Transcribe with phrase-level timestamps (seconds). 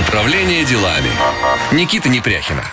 [0.00, 1.10] Управление делами.
[1.72, 2.64] Никита Непряхина.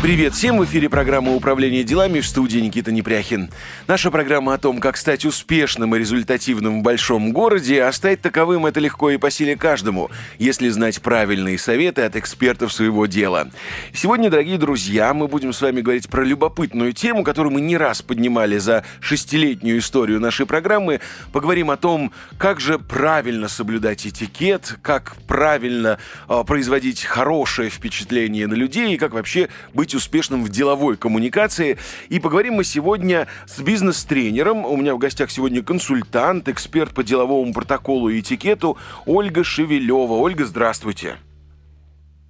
[0.00, 0.58] Привет всем!
[0.58, 3.50] В эфире программа «Управление делами» в студии Никита Непряхин.
[3.88, 8.66] Наша программа о том, как стать успешным и результативным в большом городе, а стать таковым
[8.66, 10.08] это легко и по силе каждому,
[10.38, 13.48] если знать правильные советы от экспертов своего дела.
[13.92, 18.00] Сегодня, дорогие друзья, мы будем с вами говорить про любопытную тему, которую мы не раз
[18.00, 21.00] поднимали за шестилетнюю историю нашей программы.
[21.32, 28.54] Поговорим о том, как же правильно соблюдать этикет, как правильно э, производить хорошее впечатление на
[28.54, 31.78] людей и как вообще быть быть успешным в деловой коммуникации.
[32.10, 34.66] И поговорим мы сегодня с бизнес-тренером.
[34.66, 40.12] У меня в гостях сегодня консультант, эксперт по деловому протоколу и этикету Ольга Шевелева.
[40.12, 41.16] Ольга, здравствуйте.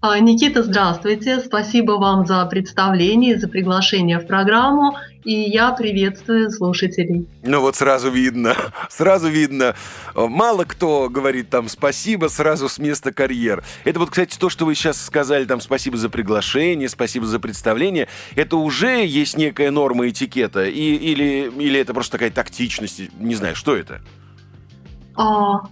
[0.00, 1.40] А, Никита, здравствуйте.
[1.40, 4.96] Спасибо вам за представление, за приглашение в программу.
[5.24, 7.26] И я приветствую слушателей.
[7.42, 8.54] Ну вот сразу видно,
[8.88, 9.74] сразу видно.
[10.14, 13.64] Мало кто говорит там спасибо сразу с места карьер.
[13.82, 18.06] Это вот, кстати, то, что вы сейчас сказали, там спасибо за приглашение, спасибо за представление.
[18.36, 20.64] Это уже есть некая норма этикета?
[20.64, 23.02] И, или, или это просто такая тактичность?
[23.18, 24.00] Не знаю, что это?
[25.16, 25.62] А,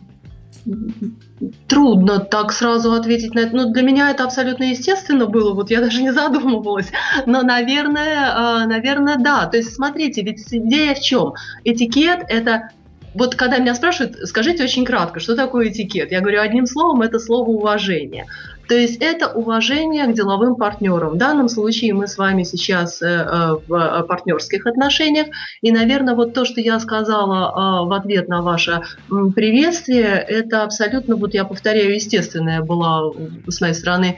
[1.68, 3.56] трудно так сразу ответить на это.
[3.56, 6.90] Ну, для меня это абсолютно естественно было, вот я даже не задумывалась.
[7.26, 9.46] Но, наверное, а, наверное, да.
[9.46, 11.34] То есть, смотрите, ведь идея в чем?
[11.64, 12.70] Этикет– это
[13.16, 16.12] вот когда меня спрашивают, скажите очень кратко, что такое этикет?
[16.12, 18.26] Я говорю одним словом, это слово уважение.
[18.68, 21.10] То есть это уважение к деловым партнерам.
[21.10, 25.28] В данном случае мы с вами сейчас э, э, в э, партнерских отношениях.
[25.62, 31.32] И, наверное, вот то, что я сказала в ответ на ваше приветствие, это абсолютно, вот
[31.32, 33.14] я повторяю, естественное было
[33.46, 34.16] с моей стороны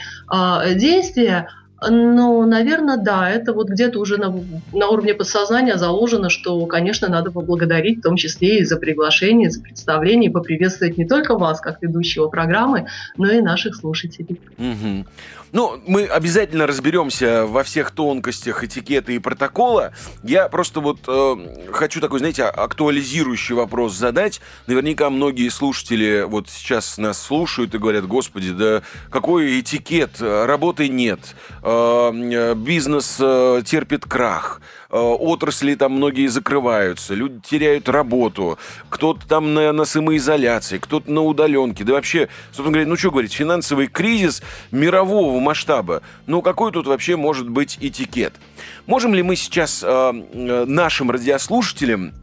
[0.75, 1.49] действие.
[1.81, 4.35] Ну, наверное, да, это вот где-то уже на,
[4.73, 9.63] на уровне подсознания заложено, что, конечно, надо поблагодарить в том числе и за приглашение, за
[9.63, 14.41] представление, поприветствовать не только вас, как ведущего программы, но и наших слушателей.
[14.59, 15.07] Угу.
[15.53, 19.93] Ну, мы обязательно разберемся во всех тонкостях этикета и протокола.
[20.23, 24.41] Я просто вот э, хочу такой, знаете, актуализирующий вопрос задать.
[24.67, 31.21] Наверняка многие слушатели вот сейчас нас слушают и говорят, господи, да какой этикет, работы нет,
[31.63, 34.61] э, бизнес э, терпит крах.
[34.91, 41.23] Э, отрасли там многие закрываются, люди теряют работу, кто-то там на, на самоизоляции, кто-то на
[41.23, 41.85] удаленке.
[41.85, 46.01] Да вообще, собственно говоря, ну что говорить, финансовый кризис мирового масштаба.
[46.27, 48.33] Ну какой тут вообще может быть этикет?
[48.87, 52.15] Можем ли мы сейчас э, э нашим радиослушателям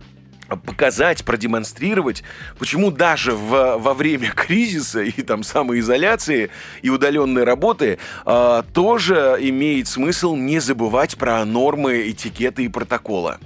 [0.48, 2.24] показать, продемонстрировать,
[2.60, 6.50] почему даже в, во время кризиса и там самоизоляции
[6.82, 13.40] и удаленной работы э, тоже имеет смысл не забывать про нормы этикета и протокола.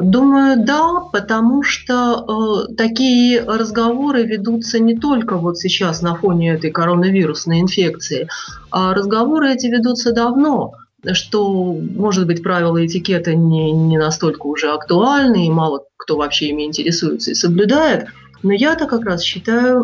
[0.00, 6.72] Думаю, да, потому что э, такие разговоры ведутся не только вот сейчас на фоне этой
[6.72, 8.28] коронавирусной инфекции,
[8.72, 10.72] а разговоры эти ведутся давно
[11.12, 16.64] что, может быть, правила этикета не, не настолько уже актуальны, и мало кто вообще ими
[16.64, 18.08] интересуется и соблюдает.
[18.42, 19.82] Но я-то как раз считаю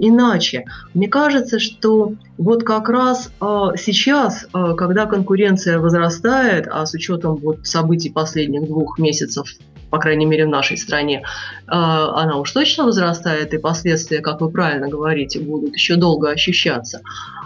[0.00, 0.64] иначе.
[0.94, 7.36] Мне кажется, что вот как раз а, сейчас, а, когда конкуренция возрастает, а с учетом
[7.36, 9.48] вот событий последних двух месяцев,
[9.90, 11.24] по крайней мере в нашей стране,
[11.66, 17.00] а, она уж точно возрастает, и последствия, как вы правильно говорите, будут еще долго ощущаться.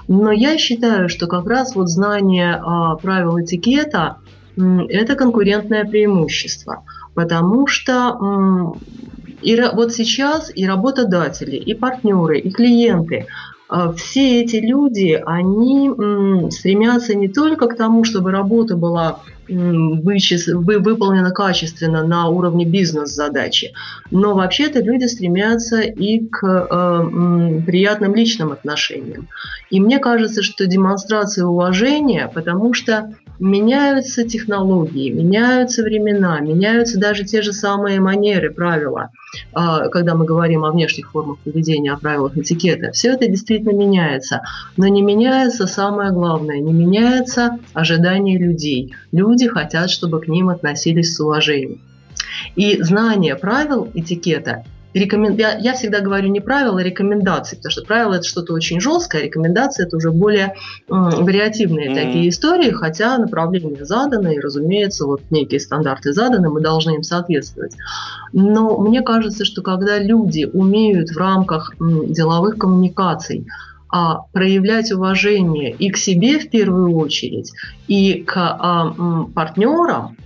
[0.08, 2.62] Но я считаю, что как раз вот знание
[3.02, 4.18] правил этикета–
[4.56, 6.84] это конкурентное преимущество,
[7.14, 8.76] потому что
[9.42, 13.26] и вот сейчас и работодатели, и партнеры, и клиенты,
[13.68, 22.04] а, все эти люди, они стремятся не только к тому, чтобы работа была выполнена качественно
[22.04, 23.72] на уровне бизнес-задачи,
[24.10, 29.28] но вообще-то люди стремятся и к э, приятным личным отношениям.
[29.70, 37.42] И мне кажется, что демонстрация уважения, потому что меняются технологии, меняются времена, меняются даже те
[37.42, 39.10] же самые манеры, правила,
[39.52, 42.92] а, когда мы говорим о внешних формах поведения, о правилах этикета.
[42.92, 44.42] Все это действительно меняется.
[44.76, 48.94] Но не меняется самое главное, не меняется ожидание людей.
[49.12, 51.80] Люди хотят, чтобы к ним относились с уважением.
[52.54, 54.64] И знание правил этикета
[54.98, 55.36] рекомен...
[55.36, 59.22] я, я всегда говорю не правила, а рекомендации, потому что правила это что-то очень жесткое,
[59.22, 60.52] а рекомендации это уже более э,
[60.88, 61.94] вариативные mm-hmm.
[61.94, 67.76] такие истории, хотя направления заданы, и, разумеется, вот некие стандарты заданы, мы должны им соответствовать.
[68.32, 73.46] Но мне кажется, что когда люди умеют в рамках м, деловых коммуникаций
[73.88, 77.52] а, проявлять уважение и к себе в первую очередь,
[77.86, 80.16] и к а, м, партнерам,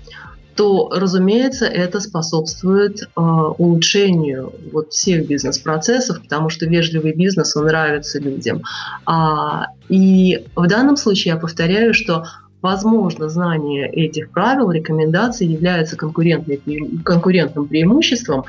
[0.61, 8.21] то, разумеется, это способствует э, улучшению вот всех бизнес-процессов, потому что вежливый бизнес, он нравится
[8.21, 8.61] людям.
[9.07, 12.27] А, и в данном случае я повторяю, что
[12.63, 18.45] Возможно, знание этих правил, рекомендаций является конкурентным преимуществом,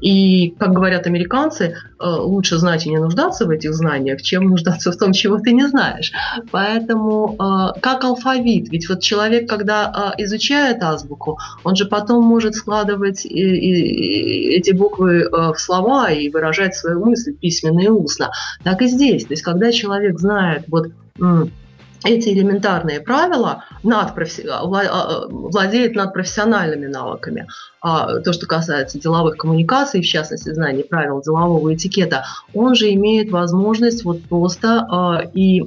[0.00, 4.90] и, как говорят американцы, э, лучше знать и не нуждаться в этих знаниях, чем нуждаться
[4.90, 6.12] в том, чего ты не знаешь.
[6.50, 12.54] Поэтому э, как алфавит, ведь вот человек, когда э, изучает азбуку, он же потом может
[12.54, 18.30] складывать эти буквы в слова и выражать свою мысль письменно и устно.
[18.64, 19.24] Так и здесь.
[19.24, 20.88] То есть, когда человек знает вот
[22.04, 24.12] эти элементарные правила над,
[25.30, 27.46] владеет над профессиональными навыками.
[27.80, 33.30] А, то, что касается деловых коммуникаций, в частности, знаний правил делового этикета, он же имеет
[33.30, 35.62] возможность вот просто а, и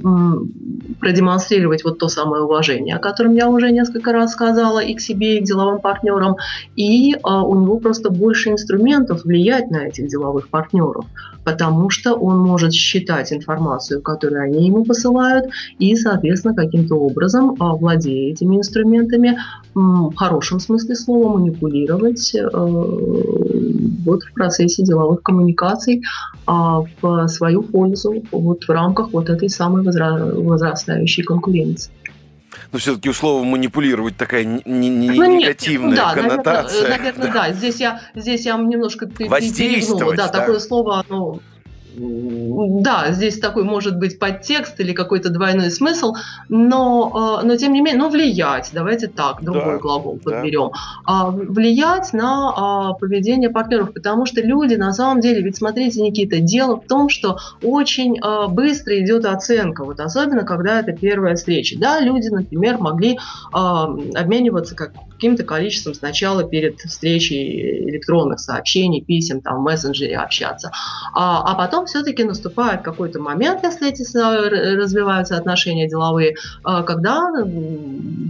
[1.00, 5.38] продемонстрировать вот то самое уважение, о котором я уже несколько раз сказала и к себе,
[5.38, 6.36] и к деловым партнерам,
[6.76, 11.06] и а, у него просто больше инструментов влиять на этих деловых партнеров,
[11.46, 15.46] потому что он может считать информацию, которую они ему посылают,
[15.80, 17.56] и, соответственно, каким-то образом,
[18.02, 19.38] владея этими инструментами,
[19.74, 26.04] в хорошем смысле слова, манипулировать э, вот в процессе деловых коммуникаций
[26.46, 31.92] а в свою пользу вот в рамках вот этой самой возрастающей конкуренции.
[32.74, 36.82] Но все-таки у слова манипулировать такая не, не, ну, негативная нет, да, коннотация.
[36.84, 37.48] Наверное, наверное да.
[37.48, 37.54] да.
[37.54, 41.40] Здесь я, здесь я немножко Воздействовать, да, да, такое слово, оно
[41.94, 46.16] да, здесь такой может быть подтекст или какой-то двойной смысл,
[46.48, 50.72] но, э, но тем не менее, ну, влиять, давайте так, другой да, глагол подберем,
[51.06, 51.26] да.
[51.30, 56.80] влиять на а, поведение партнеров, потому что люди, на самом деле, ведь смотрите, Никита, дело
[56.80, 61.78] в том, что очень а, быстро идет оценка, вот особенно когда это первая встреча.
[61.78, 63.20] Да, люди, например, могли
[63.52, 63.86] а,
[64.16, 70.72] обмениваться как каким-то количеством сначала перед встречей электронных сообщений, писем, там, в мессенджере общаться,
[71.14, 74.02] а, а потом все-таки наступает какой-то момент, если эти
[74.82, 77.30] развиваются отношения деловые, а, когда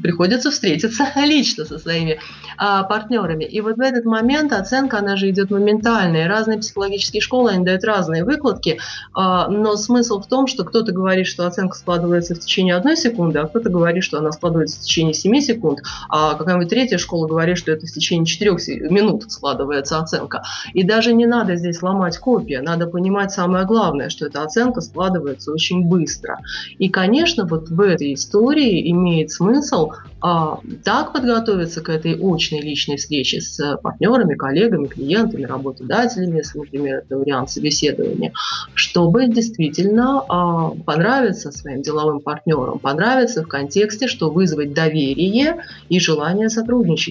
[0.04, 2.20] приходится встретиться лично со своими
[2.58, 3.46] а, партнерами.
[3.46, 6.28] И вот в этот момент оценка, она же идет моментальная.
[6.28, 8.80] Разные психологические школы, они дают разные выкладки,
[9.14, 13.40] а, но смысл в том, что кто-то говорит, что оценка складывается в течение одной секунды,
[13.40, 15.80] а кто-то говорит, что она складывается в течение 7 секунд,
[16.10, 20.42] а какая-нибудь третья школа говорит, что это в течение 4 минут складывается оценка.
[20.74, 25.52] И даже не надо здесь ломать копии, надо понимать самое главное, что эта оценка складывается
[25.52, 26.40] очень быстро.
[26.80, 29.92] И, конечно, вот в этой истории имеет смысл
[30.22, 36.98] а, так подготовиться к этой очной личной встрече с партнерами, коллегами, клиентами, работодателями, если, например,
[36.98, 38.34] это вариант собеседования,
[38.74, 46.50] чтобы действительно а, понравиться своим деловым партнерам, понравиться в контексте, что вызвать доверие и желание
[46.50, 46.61] сотрудничать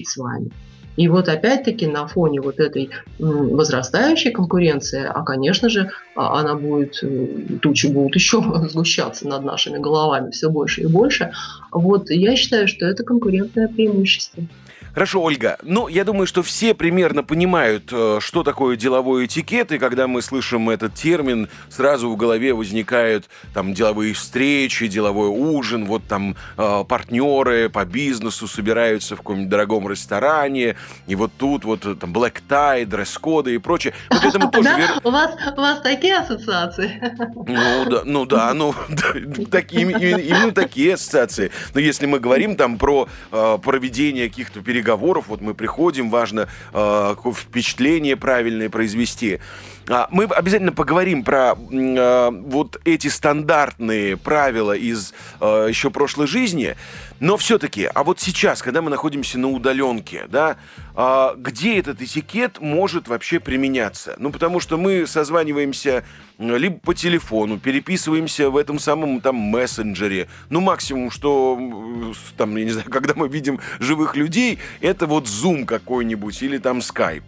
[0.07, 0.51] с вами.
[0.97, 6.99] И вот опять-таки на фоне вот этой возрастающей конкуренции, а, конечно же, а, она будет,
[7.01, 11.31] э, тучи будут еще сгущаться над нашими головами все больше и больше,
[11.71, 14.43] вот я считаю, что это конкурентное преимущество.
[14.93, 15.57] Хорошо, Ольга.
[15.61, 20.21] Ну, я думаю, что все примерно понимают, э, что такое деловой этикет, и когда мы
[20.21, 26.83] слышим этот термин, сразу в голове возникают там деловые встречи, деловой ужин, вот там э,
[26.87, 30.75] партнеры по бизнесу собираются в каком-нибудь дорогом ресторане,
[31.07, 33.93] и вот тут вот э, там black tie, дресс-коды и прочее.
[34.09, 34.89] Вот этому тоже вер...
[35.05, 37.01] у, вас, у вас такие ассоциации?
[37.47, 38.75] Ну да, ну да, ну
[39.51, 41.49] такие, именно такие ассоциации.
[41.73, 47.15] Но если мы говорим там про проведение каких-то переговоров, переговоров, вот мы приходим, важно э,
[47.35, 49.39] впечатление правильное произвести.
[49.87, 56.75] А, мы обязательно поговорим про э, вот эти стандартные правила из э, еще прошлой жизни,
[57.19, 60.57] но все-таки, а вот сейчас, когда мы находимся на удаленке, да,
[60.95, 64.15] э, где этот этикет может вообще применяться?
[64.19, 66.03] Ну, потому что мы созваниваемся
[66.37, 70.27] либо по телефону, переписываемся в этом самом там мессенджере.
[70.49, 71.59] Ну, максимум, что
[72.37, 76.79] там, я не знаю, когда мы видим живых людей, это вот Zoom какой-нибудь или там
[76.79, 77.23] Skype.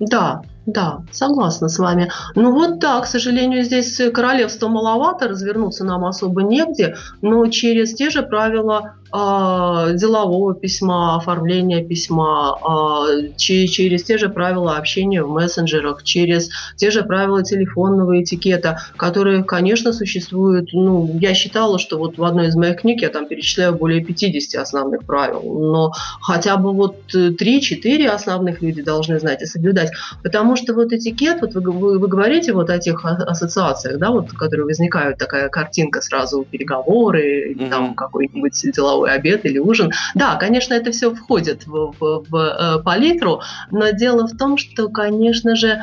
[0.00, 2.10] Да, да, согласна с вами.
[2.34, 8.10] Ну вот да, к сожалению, здесь королевства маловато, развернуться нам особо негде, но через те
[8.10, 13.06] же правила делового письма, оформления письма, а,
[13.36, 19.92] через те же правила общения в мессенджерах, через те же правила телефонного этикета, которые, конечно,
[19.92, 20.70] существуют.
[20.72, 24.60] Ну, я считала, что вот в одной из моих книг я там перечисляю более 50
[24.60, 29.92] основных правил, но хотя бы вот 3-4 основных люди должны знать и соблюдать,
[30.24, 34.32] потому что вот этикет, вот вы, вы, вы говорите вот о тех ассоциациях, да, вот,
[34.32, 37.70] которые возникают, такая картинка сразу, переговоры, mm-hmm.
[37.70, 39.92] там какой-нибудь деловой свой обед или ужин.
[40.14, 44.88] Да, конечно, это все входит в, в, в э, палитру, но дело в том, что,
[44.88, 45.82] конечно же,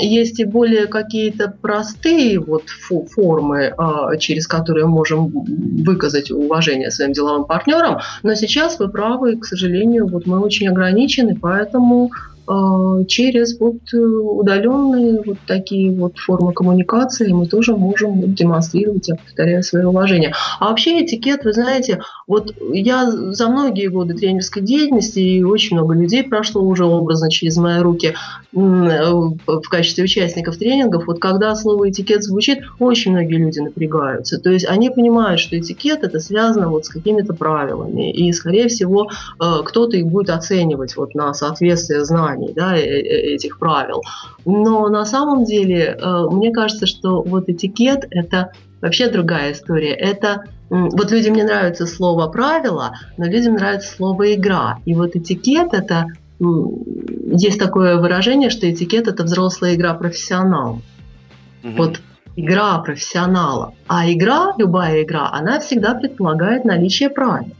[0.00, 2.64] есть и более какие-то простые вот
[3.14, 5.28] формы, а, через которые можем
[5.84, 11.36] выказать уважение своим деловым партнерам, но сейчас вы правы, к сожалению, вот мы очень ограничены,
[11.40, 12.10] поэтому
[13.08, 19.62] через вот э, удаленные вот такие вот формы коммуникации мы тоже можем демонстрировать, я повторяю,
[19.62, 20.34] свое уважение.
[20.60, 25.94] А вообще этикет, вы знаете, вот я за многие годы тренерской деятельности, и очень много
[25.94, 31.90] людей прошло уже образно через мои руки э, в качестве участников тренингов, вот когда слово
[31.90, 34.38] этикет звучит, очень многие люди напрягаются.
[34.38, 39.08] То есть они понимают, что этикет это связано вот с какими-то правилами, и, скорее всего,
[39.40, 44.02] э, кто-то их будет оценивать вот на соответствие знаний знаний да, э, э, этих правил.
[44.44, 49.94] Но на самом деле, э, мне кажется, что вот этикет– это вообще другая история.
[49.94, 54.78] Это вот людям не нравится слово правила, но людям нравится слово игра.
[54.86, 56.06] И вот этикет это
[56.40, 60.80] есть такое выражение, что этикет это взрослая игра профессионала.
[61.62, 61.72] Угу.
[61.76, 62.00] Вот
[62.36, 63.74] игра профессионала.
[63.86, 67.52] А игра, любая игра, она всегда предполагает наличие правил.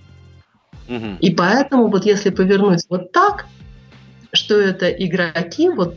[0.88, 1.18] Угу.
[1.20, 3.46] И поэтому вот если повернуть вот так,
[4.34, 5.94] что это игроки вот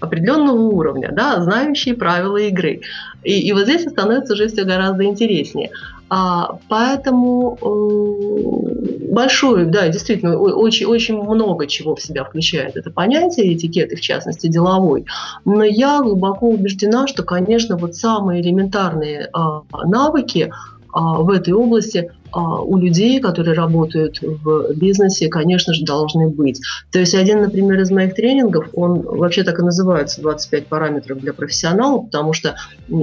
[0.00, 2.82] определенного уровня, да, знающие правила игры.
[3.24, 5.70] И, и вот здесь становится уже все гораздо интереснее.
[6.10, 13.54] А, поэтому э, большое, да, действительно, очень, очень много чего в себя включает это понятие
[13.54, 15.04] этикеты, в частности, деловой.
[15.44, 19.38] Но я глубоко убеждена, что, конечно, вот самые элементарные э,
[19.84, 20.50] навыки
[20.92, 26.60] в этой области а, у людей, которые работают в бизнесе, конечно же, должны быть.
[26.92, 31.32] То есть один, например, из моих тренингов, он вообще так и называется 25 параметров для
[31.32, 32.56] профессионала, потому что,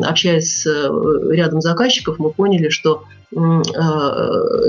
[0.04, 3.38] общаясь с э, рядом заказчиков, мы поняли, что э,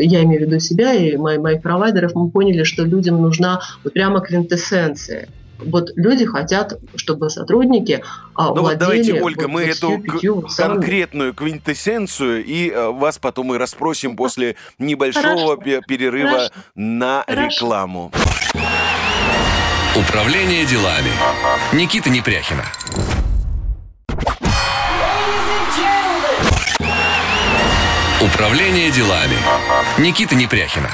[0.01, 4.21] я имею в виду себя и моих провайдеров, мы поняли, что людям нужна вот прямо
[4.21, 8.03] квинтэссенция вот люди хотят, чтобы сотрудники
[8.35, 10.03] а, ну вот давайте, Ольга, вот мы эту
[10.57, 15.83] конкретную квинтэссенцию и а, вас потом и расспросим после небольшого Хорошо.
[15.87, 16.53] перерыва Хорошо.
[16.75, 17.49] на Хорошо.
[17.49, 18.13] рекламу.
[19.97, 21.11] Управление делами.
[21.73, 22.65] Никита Непряхина.
[28.21, 29.37] Управление делами.
[29.99, 30.91] Никита Непряхина.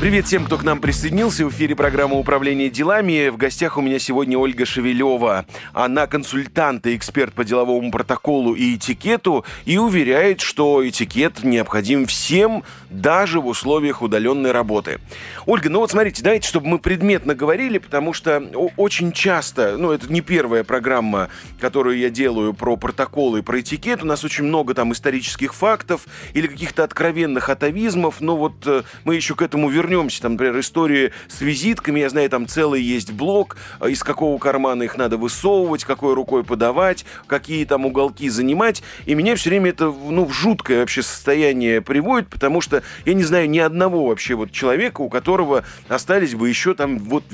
[0.00, 1.44] Привет всем, кто к нам присоединился.
[1.44, 3.28] В эфире программа «Управление делами».
[3.28, 5.44] В гостях у меня сегодня Ольга Шевелева.
[5.74, 12.64] Она консультант и эксперт по деловому протоколу и этикету и уверяет, что этикет необходим всем,
[12.88, 15.00] даже в условиях удаленной работы.
[15.44, 18.38] Ольга, ну вот смотрите, давайте, чтобы мы предметно говорили, потому что
[18.78, 21.28] очень часто, ну это не первая программа,
[21.60, 24.02] которую я делаю про протоколы и про этикет.
[24.02, 29.14] У нас очень много там исторических фактов или каких-то откровенных атовизмов, но вот э, мы
[29.14, 33.12] еще к этому вернемся вернемся, там, например, истории с визитками, я знаю, там целый есть
[33.12, 38.82] блок, э, из какого кармана их надо высовывать, какой рукой подавать, какие там уголки занимать,
[39.06, 43.24] и меня все время это, ну, в жуткое вообще состояние приводит, потому что я не
[43.24, 47.24] знаю ни одного вообще вот человека, у которого остались бы еще там вот,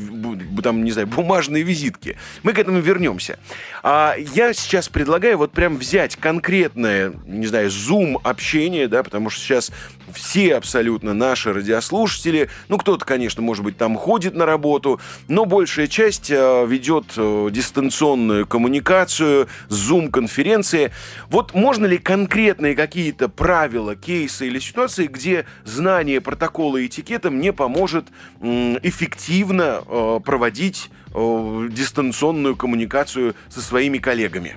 [0.62, 2.16] там, не знаю, бумажные визитки.
[2.42, 3.38] Мы к этому вернемся.
[3.82, 9.42] А я сейчас предлагаю вот прям взять конкретное, не знаю, зум общение, да, потому что
[9.42, 9.70] сейчас
[10.12, 15.86] все абсолютно наши радиослушатели, ну, кто-то, конечно, может быть, там ходит на работу, но большая
[15.86, 20.92] часть э, ведет э, дистанционную коммуникацию, зум-конференции.
[21.28, 27.52] Вот можно ли конкретные какие-то правила, кейсы или ситуации, где знание протокола и этикета мне
[27.52, 28.06] поможет
[28.40, 34.56] эффективно э, проводить дистанционную коммуникацию со своими коллегами?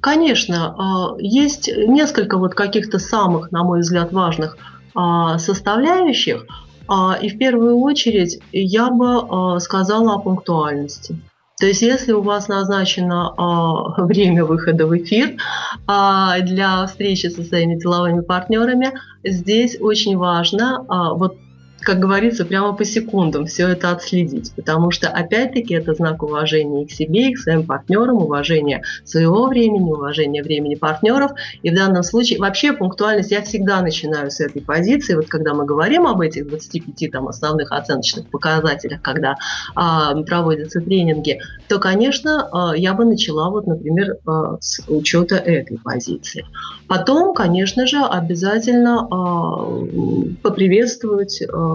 [0.00, 4.56] Конечно, а, есть несколько вот каких-то самых, на мой взгляд, важных
[4.94, 6.46] а, составляющих.
[6.88, 11.18] А, и в первую очередь я бы сказала о пунктуальности.
[11.58, 13.34] То есть, если у вас назначено
[13.98, 15.36] время выхода в эфир
[15.86, 20.84] для встречи со своими деловыми партнерами, здесь очень важно
[21.14, 21.36] вот
[21.82, 26.86] как говорится, прямо по секундам все это отследить, потому что, опять-таки, это знак уважения и
[26.86, 31.32] к себе, и к своим партнерам, уважение своего времени, уважение времени партнеров.
[31.62, 35.14] И в данном случае, вообще, пунктуальность я всегда начинаю с этой позиции.
[35.14, 39.36] Вот когда мы говорим об этих 25 там, основных оценочных показателях, когда
[39.74, 45.78] а, проводятся тренинги, то, конечно, а, я бы начала, вот, например, а, с учета этой
[45.78, 46.44] позиции.
[46.86, 51.71] Потом, конечно же, обязательно а, поприветствовать а,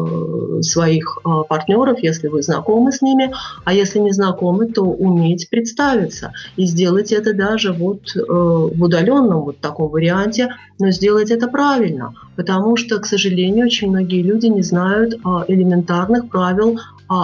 [0.61, 3.31] своих э, партнеров, если вы знакомы с ними,
[3.65, 9.41] а если не знакомы, то уметь представиться и сделать это даже вот э, в удаленном
[9.41, 10.49] вот таком варианте,
[10.79, 16.29] но сделать это правильно, потому что, к сожалению, очень многие люди не знают э, элементарных
[16.29, 16.79] правил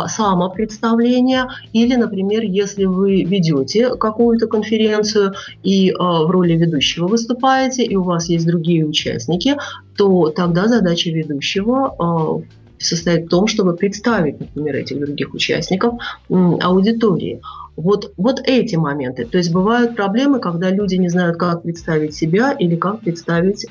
[0.07, 8.03] самопредставления, или, например, если вы ведете какую-то конференцию и в роли ведущего выступаете, и у
[8.03, 9.57] вас есть другие участники,
[9.97, 12.45] то тогда задача ведущего
[12.85, 15.95] состоит в том, чтобы представить, например, этих других участников
[16.29, 17.41] аудитории.
[17.75, 19.25] Вот, вот эти моменты.
[19.25, 23.65] То есть бывают проблемы, когда люди не знают, как представить себя или как представить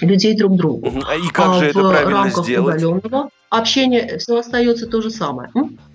[0.00, 0.88] людей друг другу.
[0.88, 2.82] И как же это правильно сделать?
[2.82, 5.50] Удаленного общение, все остается то же самое.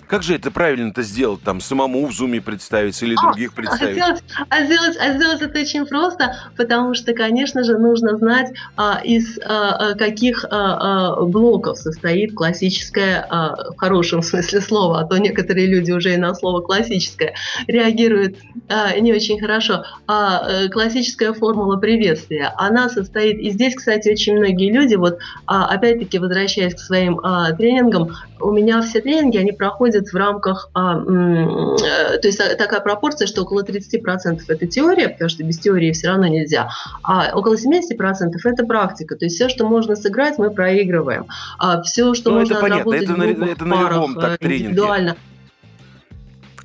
[0.07, 1.41] Как же это правильно-то сделать?
[1.43, 3.97] Там самому в зуме представить или а, других представить?
[3.97, 8.53] А сделать, а, сделать, а сделать это очень просто, потому что, конечно же, нужно знать,
[8.77, 15.01] а, из а, а каких а, а, блоков состоит классическое, а, в хорошем смысле слова,
[15.01, 17.33] а то некоторые люди уже и на слово классическое
[17.67, 18.37] реагируют
[18.69, 19.83] а, не очень хорошо.
[20.07, 25.65] А, а, классическая формула приветствия, она состоит, и здесь, кстати, очень многие люди, вот а,
[25.65, 30.97] опять-таки возвращаясь к своим а, тренингам, у меня все тренинги, они проходят в рамках, а,
[30.97, 36.09] э, то есть такая пропорция, что около 30% это теория, потому что без теории все
[36.09, 36.69] равно нельзя,
[37.03, 41.25] а около 70% это практика, то есть все, что можно сыграть, мы проигрываем,
[41.57, 42.93] а все, что ну, можно это понятно.
[42.93, 45.17] это на, это на парах, любом так э, индивидуально.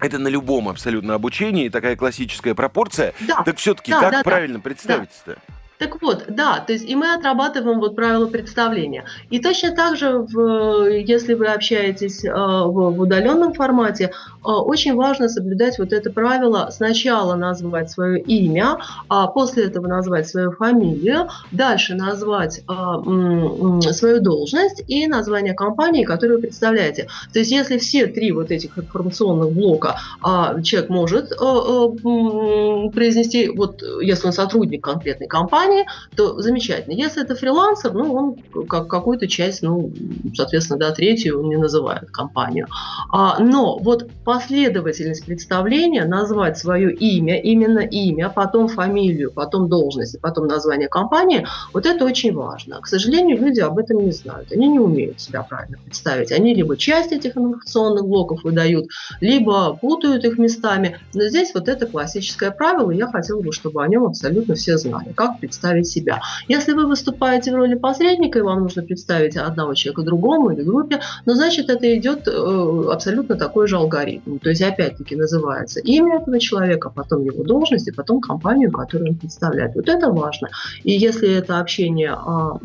[0.00, 3.14] Это на любом абсолютно обучении, такая классическая пропорция.
[3.20, 5.36] Да, так все-таки да, как да, правильно да, представить-то?
[5.36, 5.54] Да.
[5.82, 9.02] Так вот, да, то есть и мы отрабатываем вот правила представления.
[9.30, 14.94] И точно так же, в, если вы общаетесь э, в, в удаленном формате, э, очень
[14.94, 21.30] важно соблюдать вот это правило сначала назвать свое имя, а после этого назвать свою фамилию,
[21.50, 22.62] дальше назвать э,
[23.90, 27.08] свою должность и название компании, которую вы представляете.
[27.32, 29.96] То есть если все три вот этих информационных блока
[30.62, 31.30] человек может
[32.92, 35.86] произнести, вот если он сотрудник конкретной компании, компании,
[36.16, 36.94] то замечательно.
[36.94, 39.92] Если это фрилансер, ну, он как какую-то часть, ну,
[40.34, 42.66] соответственно, да, третью он не называет компанию.
[43.12, 50.46] А, но вот последовательность представления, назвать свое имя, именно имя, потом фамилию, потом должность, потом
[50.46, 52.80] название компании, вот это очень важно.
[52.80, 54.52] К сожалению, люди об этом не знают.
[54.52, 56.32] Они не умеют себя правильно представить.
[56.32, 58.86] Они либо часть этих информационных блоков выдают,
[59.20, 60.98] либо путают их местами.
[61.14, 65.12] Но здесь вот это классическое правило, я хотела бы, чтобы о нем абсолютно все знали.
[65.14, 66.20] Как представить себя.
[66.48, 71.00] Если вы выступаете в роли посредника, и вам нужно представить одного человека другому или группе,
[71.26, 74.38] ну, значит, это идет э, абсолютно такой же алгоритм.
[74.38, 79.16] То есть, опять-таки, называется имя этого человека, потом его должность, и потом компанию, которую он
[79.16, 79.74] представляет.
[79.74, 80.48] Вот это важно.
[80.84, 82.58] И если это общение а,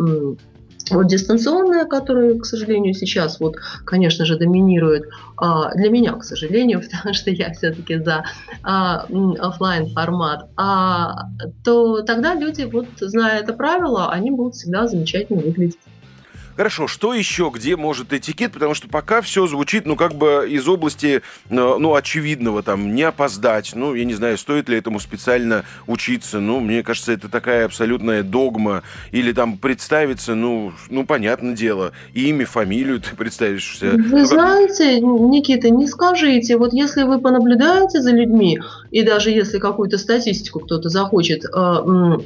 [0.92, 6.82] вот дистанционная, которая, к сожалению, сейчас вот, конечно же, доминирует а, для меня, к сожалению,
[6.92, 8.26] потому что я все-таки за
[8.64, 9.06] а,
[9.40, 11.30] офлайн формат, а,
[11.64, 15.78] то тогда люди, вот зная это правило, они будут всегда замечательно выглядеть.
[16.58, 18.52] Хорошо, что еще, где может этикет?
[18.52, 23.04] Потому что пока все звучит, ну, как бы из области, э, ну, очевидного, там, не
[23.04, 23.74] опоздать.
[23.76, 26.40] Ну, я не знаю, стоит ли этому специально учиться.
[26.40, 28.82] Ну, мне кажется, это такая абсолютная догма.
[29.12, 33.92] Или там представиться, ну, ну понятное дело, имя, фамилию ты представишься.
[33.92, 36.58] Вы знаете, Никита, не скажите.
[36.58, 42.18] Вот если вы понаблюдаете за людьми, и даже если какую-то статистику кто-то захочет э,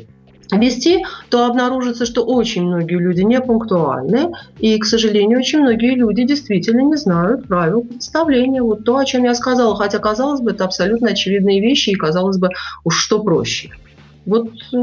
[0.51, 6.23] вести, то обнаружится, что очень многие люди не пунктуальны, и, к сожалению, очень многие люди
[6.23, 8.61] действительно не знают правил представления.
[8.61, 12.37] Вот то, о чем я сказала, хотя, казалось бы, это абсолютно очевидные вещи, и, казалось
[12.37, 12.49] бы,
[12.83, 13.71] уж что проще.
[14.25, 14.77] Вот э,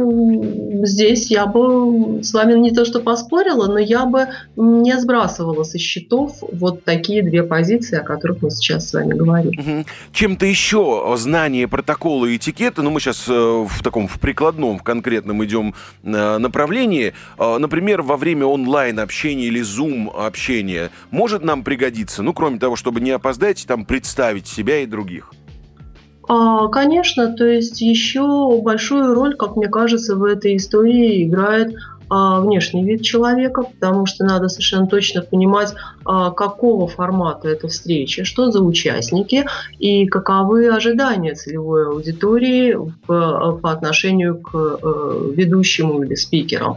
[0.85, 5.79] здесь я бы с вами не то что поспорила, но я бы не сбрасывала со
[5.79, 9.53] счетов вот такие две позиции, о которых мы сейчас с вами говорим.
[9.59, 9.87] Угу.
[10.13, 14.83] Чем-то еще знание протокола и этикета, ну мы сейчас э, в таком в прикладном, в
[14.83, 22.59] конкретном идем э, направлении, например, во время онлайн-общения или зум-общения может нам пригодиться, ну кроме
[22.59, 25.33] того, чтобы не опоздать, там представить себя и других?
[26.29, 31.75] А, конечно, то есть еще большую роль, как мне кажется, в этой истории играет
[32.11, 38.25] а, внешний вид человека, потому что надо совершенно точно понимать, а, какого формата эта встреча,
[38.25, 39.47] что за участники
[39.79, 46.77] и каковы ожидания целевой аудитории по отношению к э, ведущему или спикерам.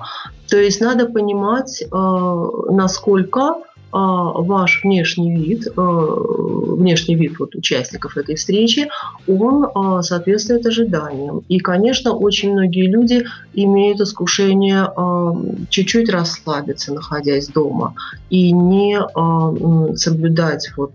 [0.50, 3.56] То есть надо понимать, насколько
[3.92, 8.88] ваш внешний вид, внешний вид вот участников этой встречи,
[9.28, 11.44] он соответствует ожиданиям.
[11.48, 14.88] И, конечно, очень многие люди имеют искушение
[15.70, 17.94] чуть-чуть расслабиться, находясь дома,
[18.30, 19.00] и не
[19.96, 20.94] соблюдать вот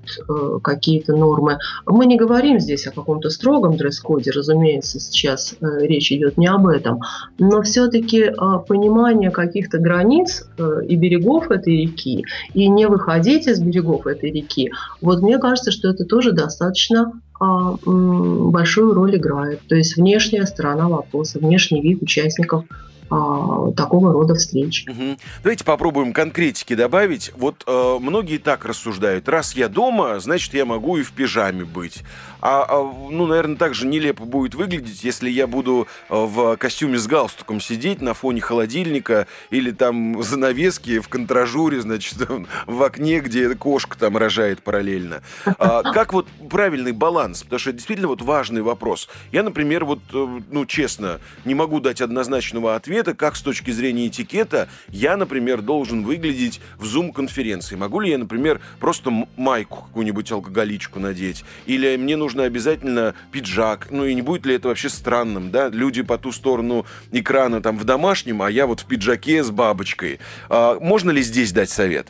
[0.63, 1.59] какие-то нормы.
[1.85, 7.01] Мы не говорим здесь о каком-то строгом дресс-коде, разумеется, сейчас речь идет не об этом,
[7.39, 8.31] но все-таки
[8.67, 10.49] понимание каких-то границ
[10.89, 14.71] и берегов этой реки, и не выходить из берегов этой реки,
[15.01, 19.61] вот мне кажется, что это тоже достаточно а, большую роль играет.
[19.69, 22.65] То есть внешняя сторона вопроса, внешний вид участников
[23.11, 24.85] а, такого рода встреч.
[24.89, 25.17] Угу.
[25.43, 27.33] Давайте попробуем конкретики добавить.
[27.37, 29.29] Вот э, многие так рассуждают.
[29.29, 32.03] Раз я дома, значит, я могу и в пижаме быть.
[32.41, 36.99] А, а ну, наверное, так же нелепо будет выглядеть, если я буду э, в костюме
[36.99, 42.19] с галстуком сидеть на фоне холодильника или там занавески в контражуре, значит,
[42.67, 45.23] в окне, где кошка там рожает параллельно.
[45.59, 47.43] А, как вот правильный баланс?
[47.43, 49.09] Потому что действительно вот важный вопрос.
[49.33, 53.71] Я, например, вот, э, ну, честно, не могу дать однозначного ответа, ответа, как с точки
[53.71, 57.77] зрения этикета я, например, должен выглядеть в зум-конференции.
[57.77, 61.45] Могу ли я, например, просто майку какую-нибудь алкоголичку надеть?
[61.67, 63.89] Или мне нужно обязательно пиджак?
[63.91, 65.69] Ну и не будет ли это вообще странным, да?
[65.69, 70.19] Люди по ту сторону экрана там в домашнем, а я вот в пиджаке с бабочкой.
[70.49, 72.09] А, можно ли здесь дать совет?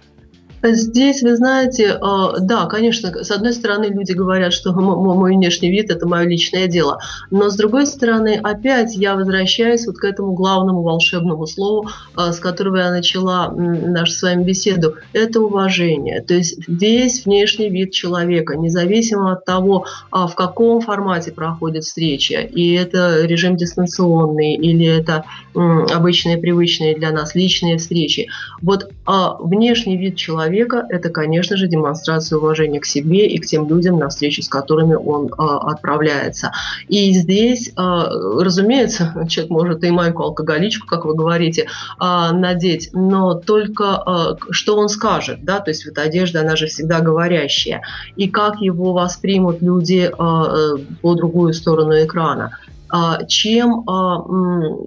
[0.75, 5.91] Здесь, вы знаете, э, да, конечно, с одной стороны, люди говорят, что мой внешний вид–
[5.91, 6.99] это мое личное дело.
[7.31, 12.39] Но с другой стороны, опять я возвращаюсь вот к этому главному волшебному слову, э, с
[12.39, 14.95] которого я начала нашу с вами беседу.
[15.13, 16.23] Это уважение.
[16.23, 22.41] То есть весь внешний вид человека, независимо от того, а, в каком формате проходит встреча,
[22.41, 25.25] и это режим дистанционный, или это
[25.55, 28.29] обычные, привычные для нас личные встречи.
[28.63, 33.47] Вот а, внешний вид человека человека– это, конечно же, демонстрация уважения к себе и к
[33.47, 36.53] тем людям, на встречу с которыми он э, отправляется.
[36.89, 43.35] И здесь, э, разумеется, человек может и майку алкоголичку, как вы говорите, э, надеть, но
[43.35, 47.83] только что он скажет, да, то есть вот одежда, она же всегда говорящая,
[48.17, 52.59] и как его воспримут люди э, по другую сторону экрана.
[52.89, 54.25] А, чем а,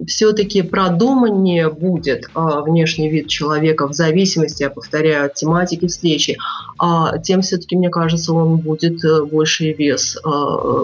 [0.06, 6.38] все-таки продуманнее будет а, внешний вид человека в зависимости, я повторяю, от тематики встречи,
[7.22, 10.16] тем все-таки, мне кажется, он будет э, больший вес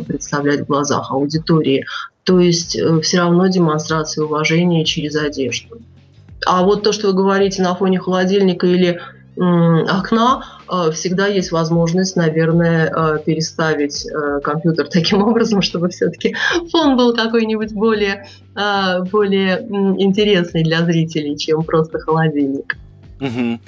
[0.06, 1.86] представлять в глазах аудитории.
[2.26, 5.78] То есть э, все равно демонстрация уважения через одежду.
[6.44, 9.00] А вот то, что вы говорите на фоне холодильника или
[9.36, 16.34] окна, э, всегда есть возможность, наверное, э, переставить э, компьютер таким образом, чтобы все-таки
[16.70, 19.60] фон был какой-нибудь более, более
[19.98, 22.76] интересный для зрителей, чем просто холодильник.
[23.20, 23.60] Угу.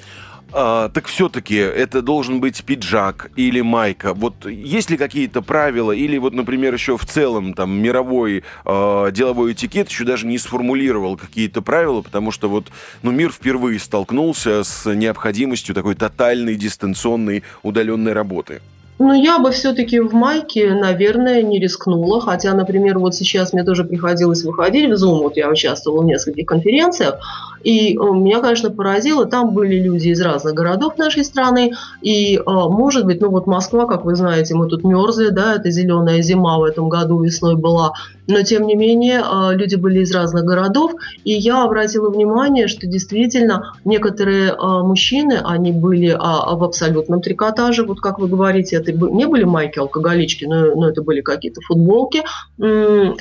[0.51, 4.13] А, так все-таки это должен быть пиджак или майка.
[4.13, 9.53] Вот есть ли какие-то правила, или вот, например, еще в целом там мировой э, деловой
[9.53, 12.67] этикет еще даже не сформулировал какие-то правила, потому что вот
[13.03, 18.61] ну, мир впервые столкнулся с необходимостью такой тотальной дистанционной удаленной работы.
[18.99, 22.19] Ну, я бы все-таки в майке, наверное, не рискнула.
[22.19, 25.19] Хотя, например, вот сейчас мне тоже приходилось выходить в Zoom.
[25.19, 27.15] Вот я участвовала в нескольких конференциях.
[27.63, 29.25] И э, меня, конечно, поразило.
[29.25, 31.73] Там были люди из разных городов нашей страны.
[32.01, 35.71] И, э, может быть, ну вот Москва, как вы знаете, мы тут мерзли, да, это
[35.71, 37.93] зеленая зима в этом году весной была.
[38.27, 40.93] Но, тем не менее, э, люди были из разных городов.
[41.23, 47.83] И я обратила внимание, что действительно некоторые мужчины, они были а, в абсолютном трикотаже.
[47.83, 52.23] Вот как вы говорите, это не были майки алкоголички, но, но это были какие-то футболки.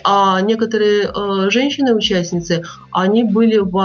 [0.04, 1.10] А некоторые
[1.50, 3.78] женщины-участницы, они были в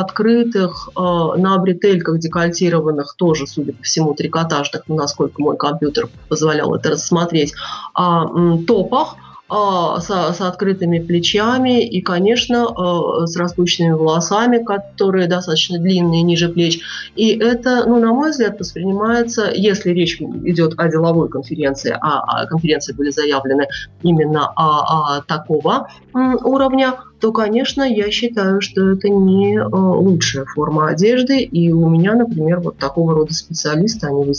[0.44, 6.92] открытых э, на бретельках декольтированных, тоже, судя по всему, трикотажных, насколько мой компьютер позволял это
[6.92, 7.54] рассмотреть,
[7.94, 8.28] а,
[8.68, 9.16] топах,
[9.50, 16.80] а, с, открытыми плечами и, конечно, а, с распущенными волосами, которые достаточно длинные, ниже плеч.
[17.16, 22.46] И это, ну, на мой взгляд, воспринимается, если речь идет о деловой конференции, а, а
[22.48, 23.68] конференции были заявлены
[24.02, 30.90] именно о, о такого уровня, то, конечно, я считаю, что это не э, лучшая форма
[30.90, 31.40] одежды.
[31.40, 34.34] И у меня, например, вот такого рода специалисты, они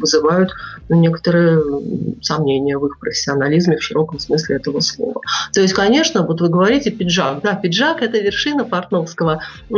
[0.00, 0.50] вызывают
[0.88, 1.62] ну, некоторые
[2.22, 5.20] сомнения в их профессионализме в широком смысле этого слова.
[5.52, 7.40] То есть, конечно, вот вы говорите пиджак.
[7.44, 9.74] Да, пиджак– это вершина портновского э,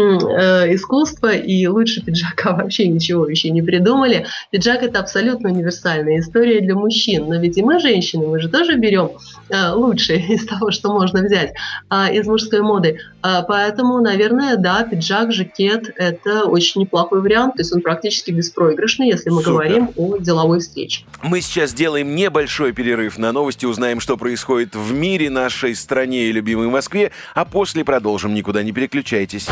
[0.74, 4.24] искусства, и лучше пиджака вообще ничего еще не придумали.
[4.50, 7.26] Пиджак– это абсолютно универсальная история для мужчин.
[7.28, 9.10] Но ведь и мы, женщины, мы же тоже берем
[9.50, 11.52] э, лучшее из того, что можно взять.
[11.90, 12.98] А из мужского мужской моды.
[13.22, 17.54] А, поэтому, наверное, да, пиджак, жакет– это очень неплохой вариант.
[17.56, 19.52] То есть он практически беспроигрышный, если мы Супер.
[19.52, 21.04] говорим о деловой встрече.
[21.22, 26.32] Мы сейчас делаем небольшой перерыв на новости, узнаем, что происходит в мире, нашей стране и
[26.32, 28.34] любимой Москве, а после продолжим.
[28.34, 29.48] Никуда не переключайтесь.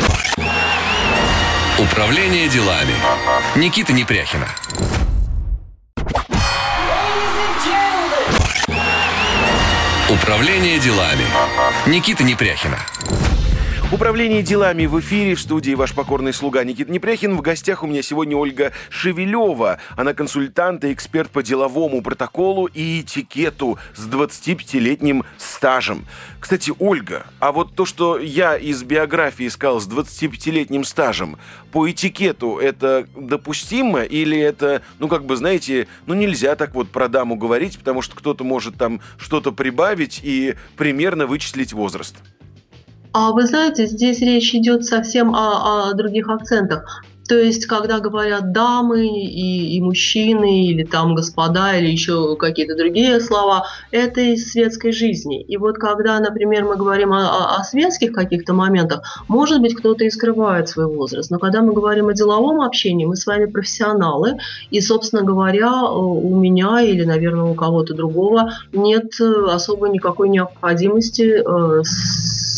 [1.77, 2.93] Управление делами.
[3.57, 4.47] Никита Непряхина.
[10.07, 11.25] Управление делами.
[11.87, 12.77] Никита Непряхина.
[13.93, 17.37] Управление делами в эфире в студии ваш покорный слуга Никита Непряхин.
[17.37, 19.77] В гостях у меня сегодня Ольга Шевелева.
[19.95, 26.07] Она консультант и эксперт по деловому протоколу и этикету с 25-летним стажем.
[26.39, 31.37] Кстати, Ольга, а вот то, что я из биографии сказал с 25-летним стажем,
[31.71, 37.07] по этикету это допустимо или это, ну, как бы, знаете, ну, нельзя так вот про
[37.07, 42.15] даму говорить, потому что кто-то может там что-то прибавить и примерно вычислить возраст?
[43.17, 47.01] А вы знаете, здесь речь идет совсем о, о других акцентах.
[47.29, 53.21] То есть, когда говорят дамы и, и мужчины, или там господа, или еще какие-то другие
[53.21, 55.41] слова, это из светской жизни.
[55.41, 60.09] И вот когда, например, мы говорим о, о, светских каких-то моментах, может быть, кто-то и
[60.09, 61.31] скрывает свой возраст.
[61.31, 64.39] Но когда мы говорим о деловом общении, мы с вами профессионалы,
[64.71, 71.81] и, собственно говоря, у меня или, наверное, у кого-то другого нет особо никакой необходимости э,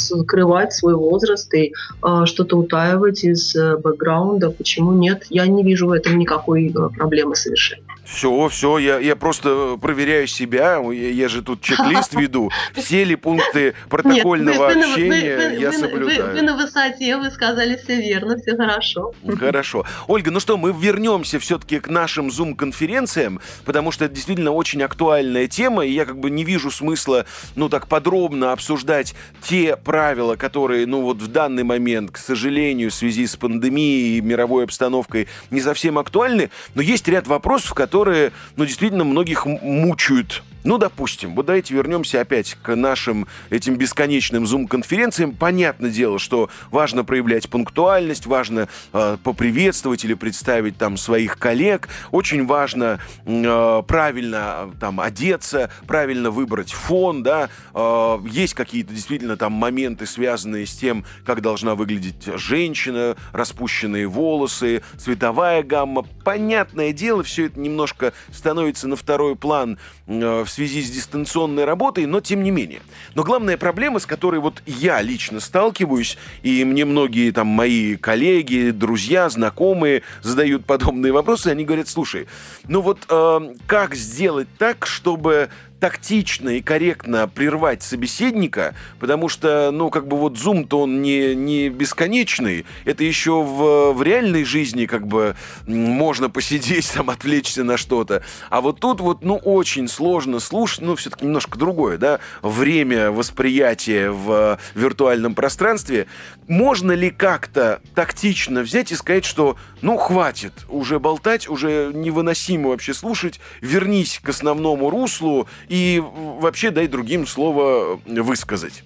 [0.08, 4.50] скрывать свой возраст и э, что-то утаивать из э, бэкграунда.
[4.52, 5.26] Почему нет?
[5.30, 7.87] Я не вижу в этом никакой э, проблемы совершенно.
[8.08, 13.16] Все, все, я, я просто проверяю себя, я, я же тут чек-лист веду, все ли
[13.16, 16.34] пункты протокольного Нет, вы, общения вы, вы, я соблюдаю.
[16.34, 19.14] Вы, на высоте, вы сказали все верно, все хорошо.
[19.38, 19.86] Хорошо.
[20.08, 25.48] Ольга, ну что, мы вернемся все-таки к нашим Zoom-конференциям, потому что это действительно очень актуальная
[25.48, 30.86] тема, и я как бы не вижу смысла, ну, так подробно обсуждать те правила, которые,
[30.86, 35.60] ну, вот в данный момент, к сожалению, в связи с пандемией и мировой обстановкой не
[35.60, 41.46] совсем актуальны, но есть ряд вопросов, которые которые, ну, действительно многих мучают ну, допустим, вот
[41.46, 45.32] давайте вернемся опять к нашим этим бесконечным зум-конференциям.
[45.32, 51.88] Понятное дело, что важно проявлять пунктуальность, важно э, поприветствовать или представить там своих коллег.
[52.12, 57.48] Очень важно э, правильно там одеться, правильно выбрать фон, да.
[57.74, 64.82] Э, есть какие-то действительно там моменты, связанные с тем, как должна выглядеть женщина, распущенные волосы,
[64.98, 66.04] цветовая гамма.
[66.26, 72.08] Понятное дело, все это немножко становится на второй план э, в связи с дистанционной работой,
[72.08, 72.82] но тем не менее.
[73.14, 78.72] Но главная проблема, с которой вот я лично сталкиваюсь, и мне многие там мои коллеги,
[78.72, 82.28] друзья, знакомые задают подобные вопросы, они говорят, слушай,
[82.68, 89.90] ну вот э, как сделать так, чтобы тактично и корректно прервать собеседника, потому что, ну,
[89.90, 95.08] как бы вот Zoom-то он не, не бесконечный, это еще в, в реальной жизни как
[95.08, 95.36] бы
[95.68, 98.24] можно посидеть, там, отвлечься на что-то.
[98.50, 104.10] А вот тут вот, ну, очень сложно слушать, ну, все-таки немножко другое, да, время восприятия
[104.10, 106.08] в виртуальном пространстве.
[106.48, 112.94] Можно ли как-то тактично взять и сказать, что, ну, хватит уже болтать, уже невыносимо вообще
[112.94, 118.84] слушать, вернись к основному руслу и вообще дай другим слово высказать.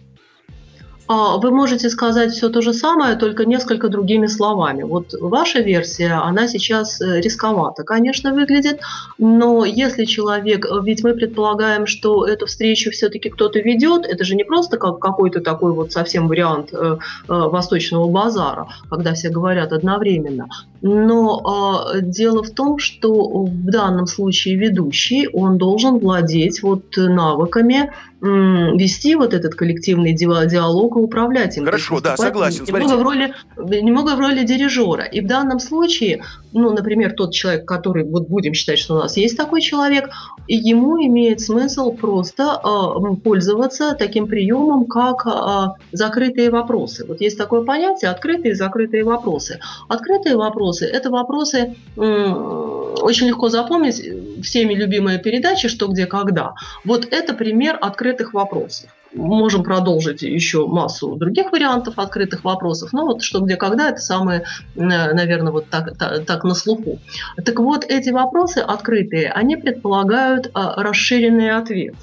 [1.13, 4.84] А, вы можете сказать все то же самое, только несколько другими словами.
[4.84, 8.80] Вот ваша версия, она сейчас э, рисковато, конечно, выглядит,
[9.17, 14.45] но если человек, ведь мы предполагаем, что эту встречу все-таки кто-то ведет, это же не
[14.45, 16.97] просто как какой-то такой вот совсем вариант э, э,
[17.28, 20.47] восточного базара, когда все говорят одновременно.
[20.82, 27.91] Но э, дело в том, что в данном случае ведущий, он должен владеть вот навыками
[28.21, 31.65] вести вот этот коллективный диалог и управлять им.
[31.65, 32.65] Хорошо, да, согласен.
[32.65, 35.03] Немного в, роли, немного в роли дирижера.
[35.03, 39.17] И в данном случае, ну, например, тот человек, который, вот будем считать, что у нас
[39.17, 40.10] есть такой человек,
[40.47, 47.05] ему имеет смысл просто э, пользоваться таким приемом, как э, закрытые вопросы.
[47.07, 49.60] Вот есть такое понятие открытые и закрытые вопросы.
[49.88, 54.03] Открытые вопросы– это вопросы, э, очень легко запомнить,
[54.43, 56.53] всеми любимая передача «Что, где, когда».
[56.86, 58.89] Вот это пример открытых вопросов.
[59.13, 64.45] Можем продолжить еще массу других вариантов открытых вопросов, но вот «Что, где, когда»– это самое,
[64.76, 67.00] наверное, вот так, так, так на слуху.
[67.43, 71.95] Так вот, эти вопросы открытые, они предполагают а, расширенный ответ.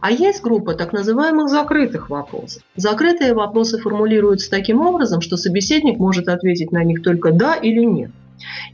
[0.00, 2.62] А есть группа так называемых закрытых вопросов.
[2.74, 8.10] Закрытые вопросы формулируются таким образом, что собеседник может ответить на них только «да» или «нет».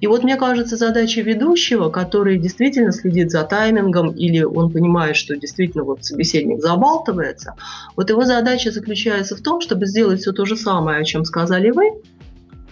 [0.01, 5.37] И вот мне кажется, задача ведущего, который действительно следит за таймингом или он понимает, что
[5.37, 7.55] действительно вот собеседник забалтывается,
[7.97, 11.71] вот его задача заключается в том, чтобы сделать все то же самое, о чем сказали
[11.71, 11.93] вы,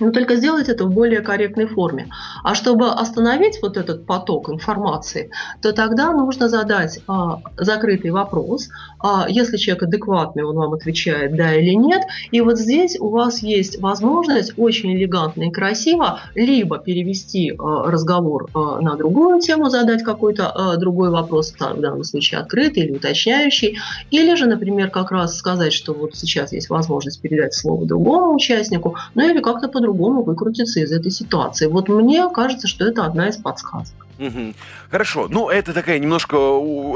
[0.01, 2.09] но только сделать это в более корректной форме.
[2.43, 5.31] А чтобы остановить вот этот поток информации,
[5.63, 8.69] то тогда нужно задать а, закрытый вопрос.
[8.99, 12.03] А, если человек адекватный, он вам отвечает да или нет.
[12.31, 18.49] И вот здесь у вас есть возможность очень элегантно и красиво либо перевести а, разговор
[18.55, 23.79] а, на другую тему, задать какой-то а, другой вопрос, в данном случае открытый или уточняющий,
[24.11, 28.97] или же, например, как раз сказать, что вот сейчас есть возможность передать слово другому участнику,
[29.15, 31.67] ну или как-то по-другому по-другому выкрутиться из этой ситуации.
[31.67, 34.07] Вот мне кажется, что это одна из подсказок.
[34.21, 34.55] Угу.
[34.91, 35.29] Хорошо.
[35.31, 36.37] Ну, это такая немножко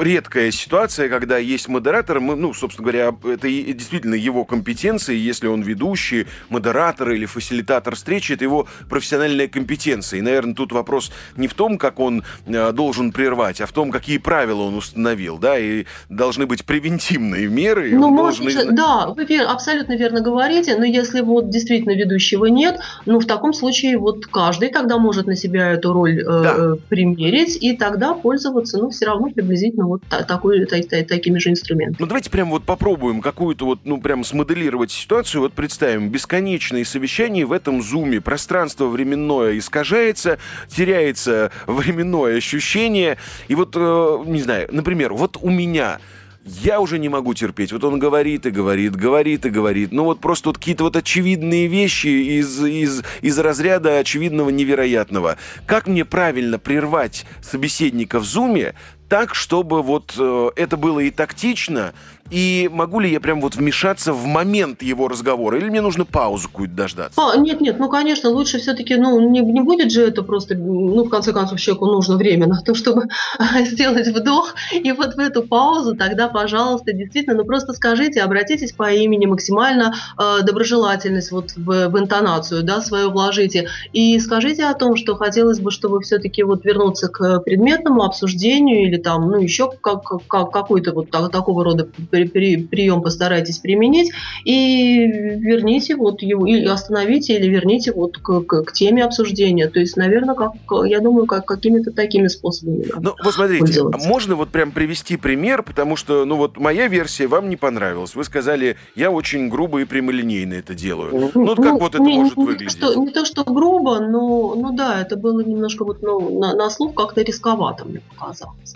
[0.03, 2.21] редкая ситуация, когда есть модератор.
[2.21, 5.17] Мы, ну, собственно говоря, это действительно его компетенции.
[5.17, 10.19] Если он ведущий, модератор или фасилитатор встречи, это его профессиональная компетенция.
[10.19, 13.91] И, наверное, тут вопрос не в том, как он э, должен прервать, а в том,
[13.91, 17.91] какие правила он установил, да, и должны быть превентивные меры.
[17.93, 18.75] Ну, может, должен...
[18.75, 23.97] да, вы абсолютно верно говорите, но если вот действительно ведущего нет, ну, в таком случае
[23.97, 26.55] вот каждый тогда может на себя эту роль э, да.
[26.59, 26.77] Э,
[27.14, 31.96] примерить и тогда пользоваться, ну, все равно приблизительно вот такой, та, та, такими же инструментами.
[31.98, 35.42] Ну, давайте прям вот попробуем какую-то вот, ну, прям смоделировать ситуацию.
[35.42, 43.16] Вот представим, бесконечные совещания в этом зуме, пространство временное искажается, теряется временное ощущение.
[43.48, 45.98] И вот, э, не знаю, например, вот у меня
[46.44, 47.72] я уже не могу терпеть.
[47.72, 49.92] Вот он говорит и говорит, говорит и говорит.
[49.92, 55.37] Ну вот просто вот какие-то вот очевидные вещи из, из, из разряда очевидного невероятного.
[55.66, 58.74] Как мне правильно прервать собеседника в зуме
[59.09, 61.94] так, чтобы вот э, это было и тактично,
[62.31, 65.59] и могу ли я прям вот вмешаться в момент его разговора?
[65.59, 67.21] Или мне нужно паузу какую-то дождаться?
[67.21, 71.05] А, нет, нет, ну, конечно, лучше все-таки, ну, не, не будет же это просто, ну,
[71.05, 73.05] в конце концов, человеку нужно время на то, чтобы
[73.67, 74.55] сделать вдох.
[74.73, 79.95] И вот в эту паузу тогда, пожалуйста, действительно, ну, просто скажите, обратитесь по имени, максимально
[80.19, 83.69] э, доброжелательность вот в, в интонацию, да, свою вложите.
[83.93, 88.97] И скажите о том, что хотелось бы, чтобы все-таки вот вернуться к предметному обсуждению или
[88.97, 91.89] там, ну, еще как, как, какой-то вот такого рода
[92.22, 94.12] прием постарайтесь применить
[94.44, 99.68] и верните вот его, или остановите, или верните вот к, к, к теме обсуждения.
[99.68, 100.53] То есть, наверное, как,
[100.87, 102.87] я думаю, как какими-то такими способами.
[103.00, 107.48] Ну, вот смотрите, можно вот прям привести пример, потому что, ну, вот моя версия вам
[107.48, 108.14] не понравилась.
[108.14, 111.31] Вы сказали, я очень грубо и прямолинейно это делаю.
[111.35, 112.70] Ну, вот как ну, вот это не, может не выглядеть?
[112.70, 116.70] Что, не то, что грубо, но, ну да, это было немножко вот, ну, на, на
[116.70, 118.74] слух как-то рисковато мне показалось.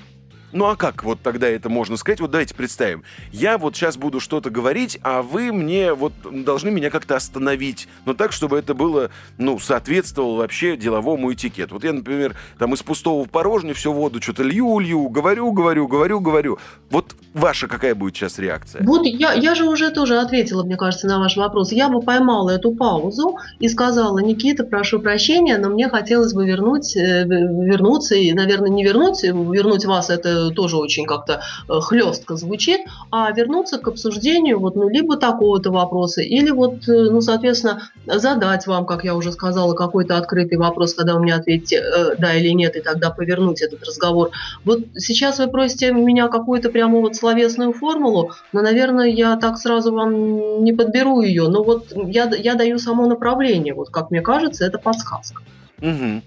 [0.53, 2.21] Ну а как вот тогда это можно сказать?
[2.21, 3.03] Вот давайте представим.
[3.33, 7.87] Я вот сейчас буду что-то говорить, а вы мне вот должны меня как-то остановить.
[8.07, 11.75] Но так, чтобы это было, ну, соответствовало вообще деловому этикету.
[11.75, 15.87] Вот я, например, там из пустого в порожнее всю воду что-то лью, лью, говорю, говорю,
[15.87, 16.59] говорю, говорю.
[16.91, 18.83] Вот ваша какая будет сейчас реакция?
[18.85, 21.73] Вот я, я же уже тоже ответила, мне кажется, на ваш вопрос.
[21.73, 26.97] Я бы поймала эту паузу и сказала, Никита, прошу прощения, но мне хотелось бы вернуть,
[26.97, 32.81] э, вернуться, и, наверное, не вернуть, вернуть вас это тоже очень как-то э, хлестко звучит,
[33.11, 38.67] а вернуться к обсуждению вот, ну, либо такого-то вопроса, или вот, э, ну, соответственно, задать
[38.67, 42.51] вам, как я уже сказала, какой-то открытый вопрос, когда вы мне ответите э, да или
[42.51, 44.31] нет, и тогда повернуть этот разговор.
[44.65, 49.93] Вот сейчас вы просите меня какую-то прямо вот словесную формулу, но, наверное, я так сразу
[49.93, 54.65] вам не подберу ее, но вот я, я даю само направление, вот как мне кажется,
[54.65, 55.43] это подсказка.
[55.81, 56.23] Угу.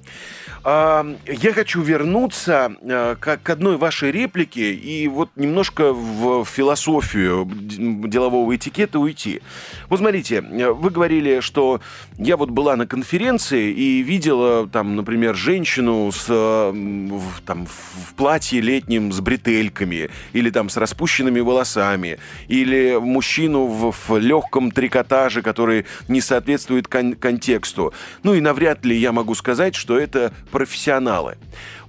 [0.64, 9.00] Я хочу вернуться э, к одной вашей реплике и вот немножко в философию делового этикета
[9.00, 9.42] уйти.
[9.90, 11.82] Вот смотрите, э, вы говорили, что
[12.20, 19.12] я вот была на конференции и видела там, например, женщину с, там, в платье летним
[19.12, 26.22] с бретельками или там с распущенными волосами или мужчину в, в легком трикотаже, который не
[26.22, 27.94] соответствует кон- контексту.
[28.22, 31.38] Ну и навряд ли я могу сказать, что это профессионалы.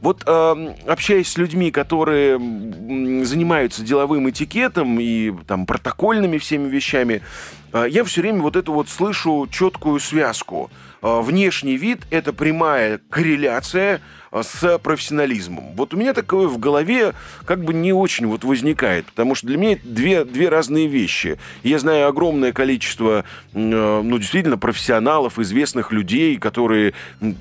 [0.01, 2.39] Вот э, общаясь с людьми, которые
[3.25, 7.23] занимаются деловым этикетом и там протокольными всеми вещами,
[7.73, 10.71] э, я все время вот эту вот слышу четкую связку.
[11.03, 14.01] Э, внешний вид– это прямая корреляция
[14.33, 15.73] с профессионализмом.
[15.77, 17.13] Вот у меня такое в голове
[17.45, 21.39] как бы не очень вот возникает, потому что для меня это две, две разные вещи.
[21.63, 26.95] Я знаю огромное количество, э, ну, действительно, профессионалов, известных людей, которые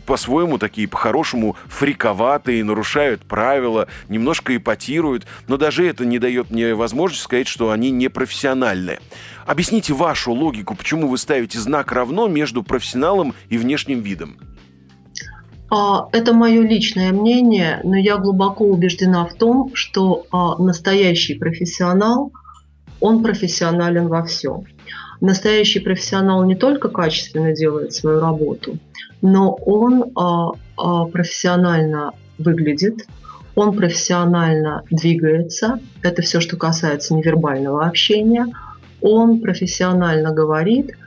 [0.06, 7.24] по-своему такие, по-хорошему, фриковатые, нарушают правила, немножко ипотируют, но даже это не дает мне возможности
[7.24, 9.00] сказать, что они не профессиональные.
[9.46, 14.38] Объясните вашу логику, почему вы ставите знак равно между профессионалом и внешним видом.
[15.74, 22.34] А, это мое личное мнение, но я глубоко убеждена в том, что а, настоящий профессионал,
[22.99, 24.65] он профессионален во всем.
[25.22, 28.80] Настоящий профессионал не только качественно делает свою работу,
[29.22, 33.07] но он а, профессионально выглядит,
[33.55, 38.45] он профессионально двигается, это все, что касается невербального общения,
[38.99, 40.91] он профессионально говорит–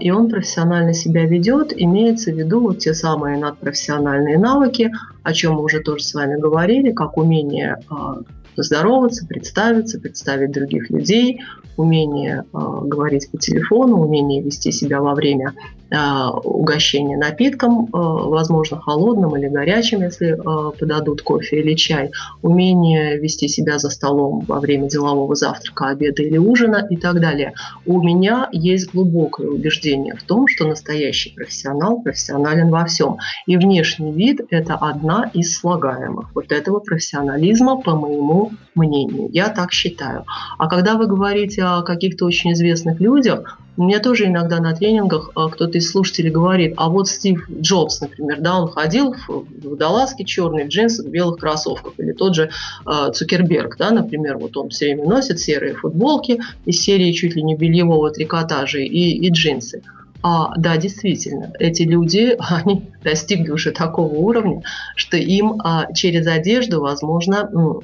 [0.00, 4.92] и он профессионально себя ведет, имеется в виду те самые надпрофессиональные навыки,
[5.22, 8.18] о чем мы уже тоже с вами говорили, как умение а,
[8.54, 11.40] поздороваться, представиться, представить других людей,
[11.76, 15.54] умение э, говорить по телефону, умение вести себя во время
[15.90, 15.96] э,
[16.44, 20.38] угощения напитком, э, возможно, холодным или горячим, если
[20.78, 22.10] подадут кофе или чай,
[22.42, 27.54] умение вести себя за столом во время делового завтрака, обеда или ужина и так далее.
[27.86, 33.18] У меня есть глубокое убеждение в том, что настоящий профессионал профессионален во всем.
[33.46, 39.28] И внешний вид– это одна из слагаемых вот этого профессионализма, по моему мнению.
[39.32, 40.24] Я так считаю.
[40.58, 45.30] А когда вы говорите о каких-то очень известных людях, у меня тоже иногда на тренингах
[45.34, 50.24] а, кто-то из слушателей говорит, а вот Стив Джобс, например, да, он ходил в водолазке
[50.24, 52.50] черной, в джинсах, в белых кроссовках, или тот же
[52.86, 57.42] э, Цукерберг, да, например, вот он все время носит серые футболки из серии чуть ли
[57.42, 59.82] не бельевого трикотажа и, и джинсы.
[60.22, 64.62] А, да, действительно, эти люди, они достигли уже такого уровня,
[64.94, 67.82] что им а, через одежду, возможно, ну,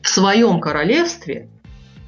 [0.00, 1.48] в своем королевстве,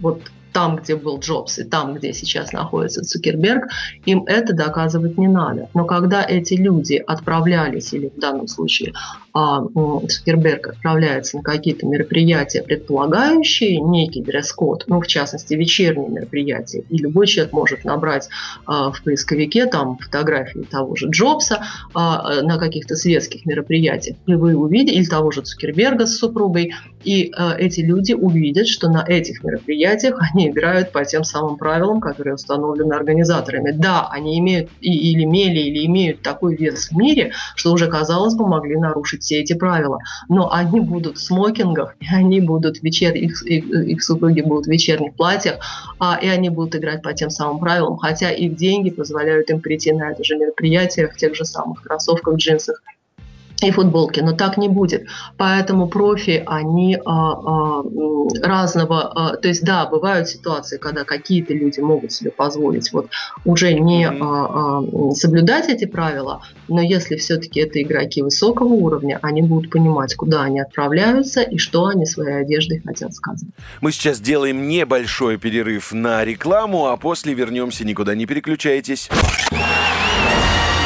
[0.01, 0.23] вот
[0.55, 3.65] там, где был Джобс, и там, где сейчас находится Цукерберг,
[4.07, 5.69] им это доказывать не надо.
[5.75, 8.95] Но когда эти люди отправлялись, или в данном случае
[9.35, 9.65] а,
[10.09, 17.27] Цукерберг отправляется на какие-то мероприятия, предполагающие некий дресс-код, ну, в частности, вечерние мероприятия, и любой
[17.27, 18.29] человек может набрать
[18.65, 21.65] а, в поисковике там фотографии того же Джобса
[21.95, 26.73] а, на каких-то светских мероприятиях, и вы увидите, или того же Цукерберга с супругой,
[27.03, 32.01] и а, эти люди увидят, что на этих мероприятиях они играют по тем самым правилам,
[32.01, 33.73] которые установлены организаторами.
[33.73, 38.35] Да, они имеют и, или имели, или имеют такой вес в мире, что уже, казалось
[38.35, 39.99] бы, могли нарушить все эти правила.
[40.29, 44.71] Но они будут в смокингах, и они будут вечер, их, их, их супруги будут в
[44.71, 45.59] вечерних платьях,
[45.99, 49.93] а, и они будут играть по тем самым правилам, хотя их деньги позволяют им прийти
[49.93, 52.83] на это же мероприятие в тех же самых кроссовках, джинсах
[53.63, 55.07] и футболки, но так не будет.
[55.37, 57.83] Поэтому профи, они а, а,
[58.43, 63.09] разного, а, то есть да, бывают ситуации, когда какие-то люди могут себе позволить вот
[63.45, 69.43] уже не а, а, соблюдать эти правила, но если все-таки это игроки высокого уровня, они
[69.43, 73.49] будут понимать, куда они отправляются и что они своей одеждой хотят сказать.
[73.81, 79.09] Мы сейчас делаем небольшой перерыв на рекламу, а после вернемся, никуда не переключайтесь.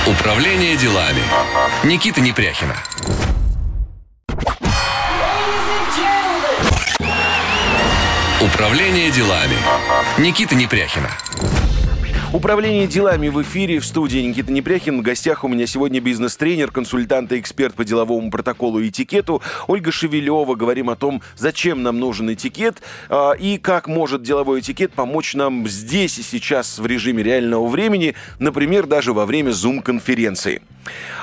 [0.06, 1.22] Управление делами.
[1.84, 2.74] Никита Непряхина.
[8.40, 9.56] Управление делами.
[10.18, 11.10] Никита Непряхина.
[12.30, 14.98] Управление делами в эфире в студии Никита Непряхин.
[14.98, 19.90] В гостях у меня сегодня бизнес-тренер, консультант и эксперт по деловому протоколу и этикету Ольга
[19.90, 20.54] Шевелева.
[20.54, 25.66] Говорим о том, зачем нам нужен этикет э, и как может деловой этикет помочь нам
[25.66, 30.60] здесь и сейчас в режиме реального времени, например, даже во время Zoom-конференции.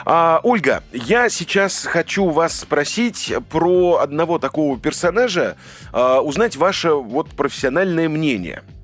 [0.06, 5.56] А, Ольга, я сейчас хочу вас спросить про одного такого персонажа,
[5.94, 8.64] а, узнать ваше вот профессиональное мнение–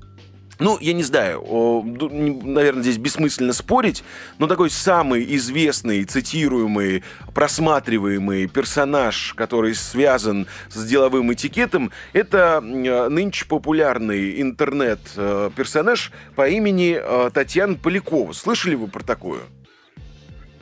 [0.62, 4.04] ну, я не знаю, наверное, здесь бессмысленно спорить,
[4.38, 7.02] но такой самый известный, цитируемый,
[7.34, 17.74] просматриваемый персонаж, который связан с деловым этикетом, это нынче популярный интернет-персонаж по имени э, Татьяна
[17.74, 18.32] Полякова.
[18.32, 19.40] Слышали вы про такую?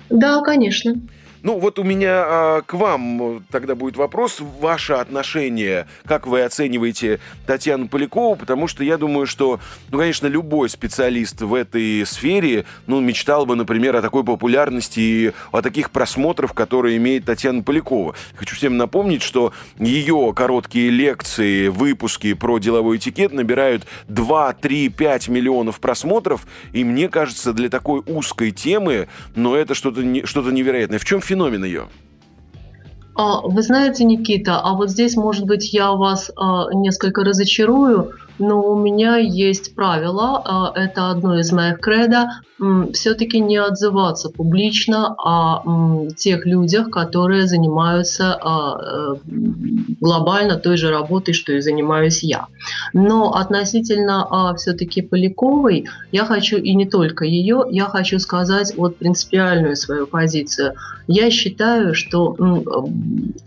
[0.09, 0.95] Да, конечно.
[1.43, 4.41] Ну, вот у меня а, к вам тогда будет вопрос.
[4.41, 8.37] Ваше отношение, как вы оцениваете Татьяну Полякову?
[8.37, 9.59] Потому что я думаю, что,
[9.91, 15.33] ну, конечно, любой специалист в этой сфере, ну, мечтал бы, например, о такой популярности и
[15.51, 18.15] о таких просмотрах, которые имеет Татьяна Полякова.
[18.35, 25.29] Хочу всем напомнить, что ее короткие лекции, выпуски про деловой этикет набирают 2, 3, 5
[25.29, 30.99] миллионов просмотров, и мне кажется, для такой узкой темы, но это что-то что невероятное.
[30.99, 31.89] В чем феномен ее?
[33.15, 38.61] А, вы знаете, Никита, а вот здесь, может быть, я вас а, несколько разочарую, но
[38.63, 42.29] у меня есть правило, э, это одно из моих кредо,
[42.93, 49.15] все-таки не отзываться публично о тех людях, которые занимаются а, э,
[50.01, 52.49] глобально той же работой, что и занимаюсь я.
[52.93, 58.97] Но относительно а, все-таки Поляковой, я хочу и не только ее, я хочу сказать вот
[58.97, 60.75] принципиальную свою позицию.
[61.07, 62.37] Я считаю, что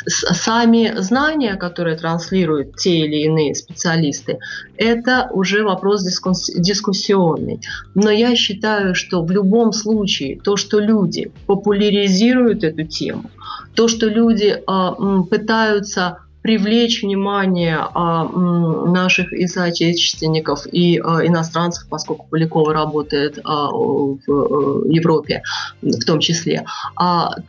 [0.07, 4.39] сами знания, которые транслируют те или иные специалисты,
[4.84, 7.61] это уже вопрос дискуссионный.
[7.95, 13.31] Но я считаю, что в любом случае то, что люди популяризируют эту тему,
[13.75, 22.27] то, что люди э, пытаются привлечь внимание а, наших и соотечественников, и а, иностранцев, поскольку
[22.29, 25.41] Полякова работает а, в а, Европе
[25.81, 26.65] в том числе,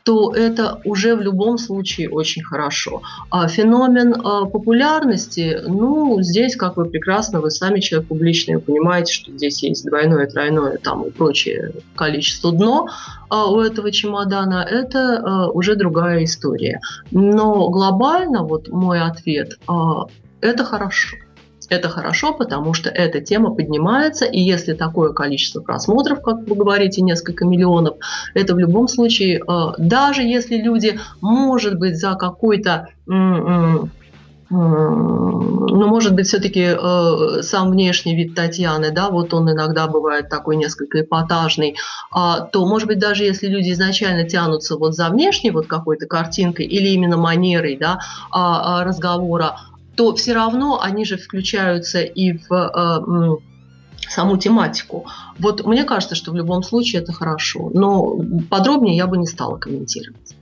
[0.05, 3.03] то это уже в любом случае очень хорошо.
[3.49, 4.14] Феномен
[4.51, 10.26] популярности, ну, здесь, как вы прекрасно, вы сами человек публичный, понимаете, что здесь есть двойное,
[10.26, 12.88] тройное там и прочее количество дно,
[13.30, 16.80] у этого чемодана, это уже другая история.
[17.11, 20.07] Но глобально вот мой ответ а,–
[20.41, 21.16] это хорошо.
[21.70, 27.01] Это хорошо, потому что эта тема поднимается, и если такое количество просмотров, как вы говорите,
[27.01, 27.97] несколько миллионов,
[28.35, 29.43] это в любом случае,
[29.78, 32.89] даже если люди, может быть, за какой-то
[34.57, 40.57] ну, может быть, все-таки э, сам внешний вид Татьяны, да, вот он иногда бывает такой
[40.57, 41.76] несколько эпатажный,
[42.12, 46.66] а, то, может быть, даже если люди изначально тянутся вот за внешней вот какой-то картинкой
[46.66, 47.98] или именно манерой, да,
[48.30, 49.57] а, а, разговора,
[49.96, 55.07] то все равно они же включаются и в э, саму тематику.
[55.38, 58.18] Вот мне кажется, что в любом случае это хорошо, но
[58.50, 60.34] подробнее я бы не стала комментировать.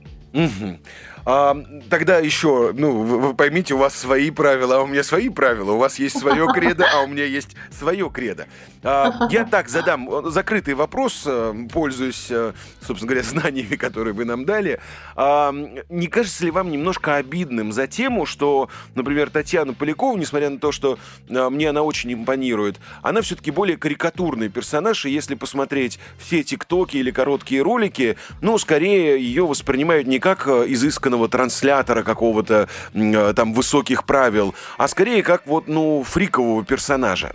[1.25, 1.55] А,
[1.89, 5.71] тогда еще, ну, вы, поймите, у вас свои правила, а у меня свои правила.
[5.71, 8.47] У вас есть свое кредо, а у меня есть свое кредо.
[8.83, 12.51] А, я так задам э, закрытый вопрос, э, пользуясь, э,
[12.85, 14.79] собственно говоря, знаниями, которые вы нам дали.
[15.15, 15.53] А,
[15.89, 20.71] не кажется ли вам немножко обидным за тему, что, например, Татьяна Полякова, несмотря на то,
[20.71, 20.97] что
[21.29, 27.11] мне она очень импонирует, она все-таки более карикатурный персонаж, и если посмотреть все тиктоки или
[27.11, 34.03] короткие ролики, ну, скорее ее воспринимают не как изысканно собственного транслятора какого-то э, там высоких
[34.05, 37.33] правил, а скорее как вот, ну, фрикового персонажа.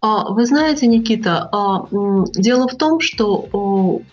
[0.00, 1.86] А, вы знаете, Никита, а,
[2.34, 3.48] дело в том, что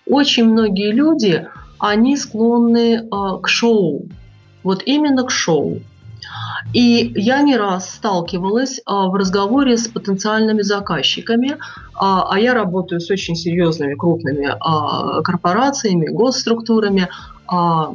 [0.07, 1.47] очень многие люди,
[1.79, 4.07] они склонны а, к шоу.
[4.63, 5.79] Вот именно к шоу.
[6.73, 11.57] И я не раз сталкивалась в разговоре с потенциальными заказчиками,
[11.93, 14.47] а я работаю с очень серьезными крупными
[15.23, 17.07] корпорациями, госструктурами,
[17.47, 17.93] а,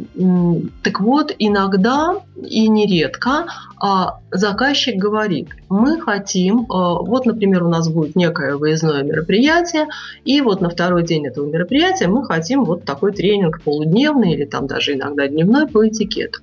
[0.83, 3.47] так вот, иногда и нередко
[3.79, 9.89] а, заказчик говорит, мы хотим, а, вот, например, у нас будет некое выездное мероприятие,
[10.25, 14.67] и вот на второй день этого мероприятия мы хотим вот такой тренинг полудневный или там
[14.67, 16.41] даже иногда дневной по этикету.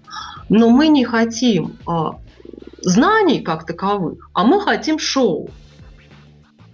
[0.50, 2.18] Но мы не хотим а,
[2.82, 5.50] знаний как таковых, а мы хотим шоу.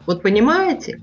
[0.05, 1.01] Вот понимаете?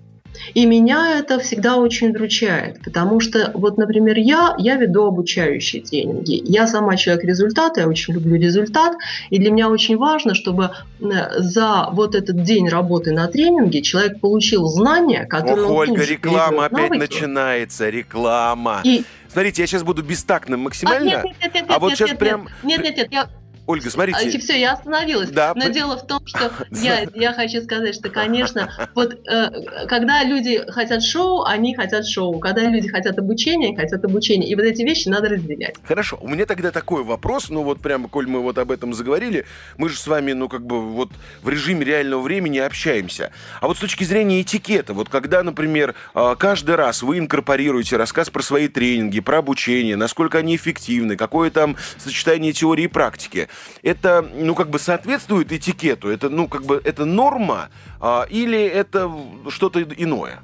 [0.54, 6.40] И меня это всегда очень вручает, потому что, вот, например, я, я веду обучающие тренинги.
[6.44, 8.94] Я сама человек результата, я очень люблю результат,
[9.30, 10.70] и для меня очень важно, чтобы
[11.00, 11.04] э,
[11.38, 16.66] за вот этот день работы на тренинге человек получил знания, которые Ох, он Ольга, реклама
[16.66, 18.80] опять начинается, реклама.
[18.84, 19.04] И...
[19.28, 22.10] Смотрите, я сейчас буду бестактным максимально, а, нет, нет, нет, нет, а вот нет, сейчас
[22.10, 22.48] нет, прям...
[22.64, 23.28] Нет, нет, нет, я
[23.70, 24.36] Ольга, смотрите.
[24.36, 25.30] А, все, я остановилась.
[25.30, 25.52] Да.
[25.54, 30.60] Но дело в том, что я, я хочу сказать, что, конечно, вот э, когда люди
[30.72, 32.40] хотят шоу, они хотят шоу.
[32.40, 34.48] Когда люди хотят обучения, хотят обучения.
[34.48, 35.76] И вот эти вещи надо разделять.
[35.84, 36.18] Хорошо.
[36.20, 39.46] У меня тогда такой вопрос, ну вот прямо, коль мы вот об этом заговорили,
[39.78, 41.10] мы же с вами, ну как бы вот
[41.42, 43.30] в режиме реального времени общаемся.
[43.60, 48.30] А вот с точки зрения этикета, вот когда, например, э, каждый раз вы инкорпорируете рассказ
[48.30, 53.48] про свои тренинги, про обучение, насколько они эффективны, какое там сочетание теории и практики,
[53.82, 56.08] это, ну, как бы соответствует этикету?
[56.08, 57.68] Это, ну, как бы, это норма
[58.00, 59.10] а, или это
[59.48, 60.40] что-то иное?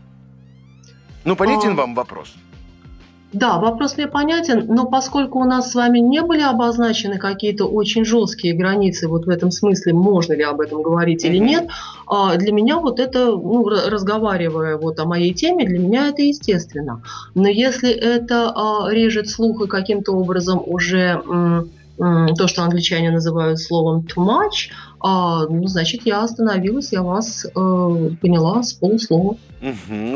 [1.25, 1.75] Ну, понятен а...
[1.75, 2.35] вам вопрос?
[3.33, 8.05] Да, вопрос мне понятен, но поскольку у нас с вами не были обозначены какие-то очень
[8.05, 11.69] жесткие границы, вот в этом смысле, можно ли об этом говорить или нет,
[12.07, 17.03] а, для меня вот это, ну, разговаривая вот о моей теме, для меня это естественно.
[17.35, 21.23] Но если это а, режет слух и каким-то образом уже
[21.97, 24.71] то, что англичане называют словом too much,
[25.01, 27.51] а, ну, значит, я остановилась, я вас э,
[28.21, 29.37] поняла с полуслова.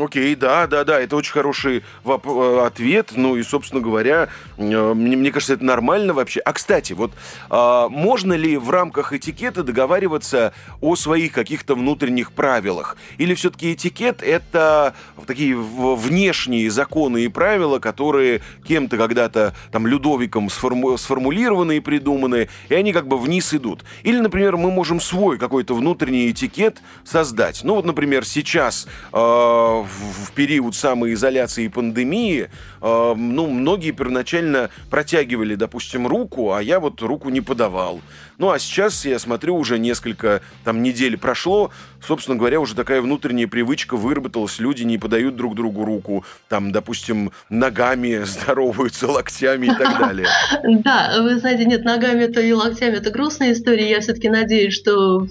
[0.01, 3.11] Окей, да, да, да, это очень хороший э, ответ.
[3.15, 6.39] Ну и, собственно говоря, э, мне, мне кажется, это нормально вообще.
[6.41, 7.11] А кстати, вот
[7.49, 12.97] э, можно ли в рамках этикета договариваться о своих каких-то внутренних правилах?
[13.17, 14.93] Или все-таки этикет это
[15.25, 22.75] такие внешние законы и правила, которые кем-то когда-то там Людовиком сформу- сформулированы и придуманы, и
[22.75, 23.83] они как бы вниз идут?
[24.03, 27.61] Или, например, мы можем свой какой-то внутренний этикет создать?
[27.63, 32.49] Ну вот, например, сейчас э, в период самоизоляции и пандемии,
[32.81, 38.01] э, ну, многие первоначально протягивали, допустим, руку, а я вот руку не подавал.
[38.41, 41.69] Ну, а сейчас, я смотрю, уже несколько там недель прошло,
[42.03, 47.31] собственно говоря, уже такая внутренняя привычка выработалась, люди не подают друг другу руку, там, допустим,
[47.51, 50.25] ногами здороваются, локтями и так далее.
[50.83, 53.87] Да, вы знаете, нет, ногами это и локтями это грустная история.
[53.89, 55.27] Я все-таки надеюсь, что мы,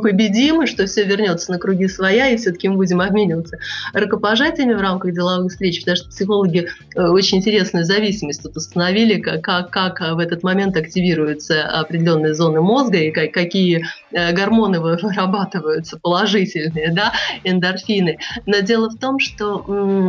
[0.00, 3.58] победим, и что все вернется на круги своя, и все-таки мы будем обмениваться
[3.94, 10.00] рукопожатиями в рамках деловых встреч, потому что психологи э, очень интересную зависимость тут установили, как
[10.00, 17.12] в этот момент активно активируются определенные зоны мозга и какие э, гормоны вырабатываются положительные, да,
[17.44, 18.18] эндорфины.
[18.46, 19.64] Но дело в том, что,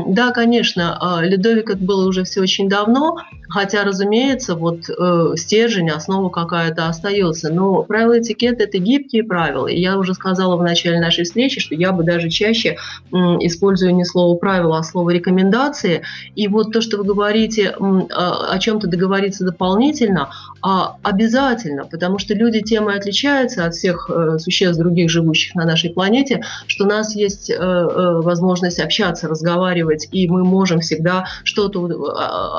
[0.07, 3.17] да, конечно, а, Людовик это было уже все очень давно,
[3.49, 7.51] хотя, разумеется, вот э, стержень, основа какая-то остается.
[7.51, 9.67] Но правила этикета– это гибкие правила.
[9.67, 12.77] И я уже сказала в начале нашей встречи, что я бы даже чаще
[13.11, 16.03] использую не слово правила, а слово рекомендации.
[16.35, 20.29] И вот то, что вы говорите, о чем-то договориться дополнительно,
[20.72, 25.65] а, обязательно, потому что люди тем и отличаются от всех э, существ других, живущих на
[25.65, 31.26] нашей планете, что у нас есть э, э, возможность общаться, разговаривать, и мы можем всегда
[31.43, 31.80] что-то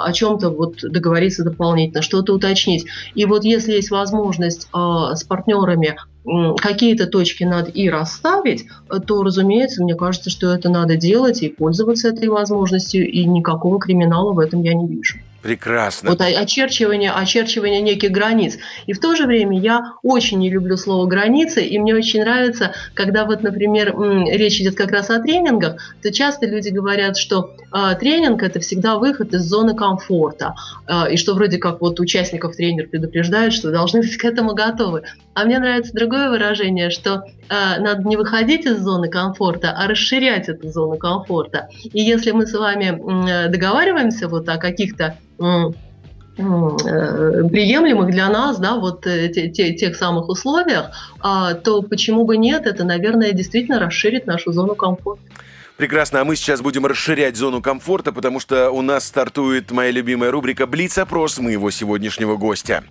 [0.05, 2.87] о чем-то вот договориться дополнительно, что-то уточнить.
[3.15, 5.97] И вот если есть возможность с партнерами
[6.61, 8.67] какие-то точки надо и расставить,
[9.07, 14.33] то, разумеется, мне кажется, что это надо делать и пользоваться этой возможностью, и никакого криминала
[14.33, 15.19] в этом я не вижу.
[15.43, 16.11] Прекрасно.
[16.11, 18.59] Вот очерчивание, очерчивание неких границ.
[18.87, 22.75] И в то же время я очень не люблю слово границы, и мне очень нравится,
[22.93, 23.95] когда вот, например,
[24.31, 28.99] речь идет как раз о тренингах, то часто люди говорят, что э, тренинг это всегда
[28.99, 30.55] выход из зоны комфорта,
[30.87, 35.05] э, и что вроде как вот участников тренер предупреждает, что должны быть к этому готовы.
[35.33, 40.51] А мне нравится другое выражение, что э, надо не выходить из зоны комфорта, а расширять
[40.51, 41.69] эту зону комфорта.
[41.83, 45.30] И если мы с вами договариваемся вот о каких-то Э,
[46.37, 52.37] приемлемых для нас, да, вот э, те, те, тех самых условиях, а, то почему бы
[52.37, 55.23] нет, это, наверное, действительно расширит нашу зону комфорта.
[55.77, 60.31] Прекрасно, а мы сейчас будем расширять зону комфорта, потому что у нас стартует моя любимая
[60.31, 62.85] рубрика «Блиц-опрос» моего сегодняшнего гостя.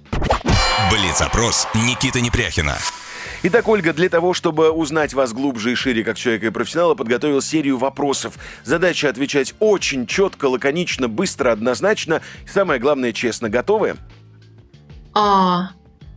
[0.92, 2.78] Блиц-опрос Никиты Непряхина.
[3.42, 7.42] Итак, Ольга, для того, чтобы узнать вас глубже и шире как человека и профессионала, подготовил
[7.42, 8.34] серию вопросов.
[8.66, 12.22] Задача отвечать очень четко, лаконично, быстро, однозначно.
[12.44, 13.50] И самое главное, честно.
[13.50, 13.96] Готовы?
[15.14, 15.70] А,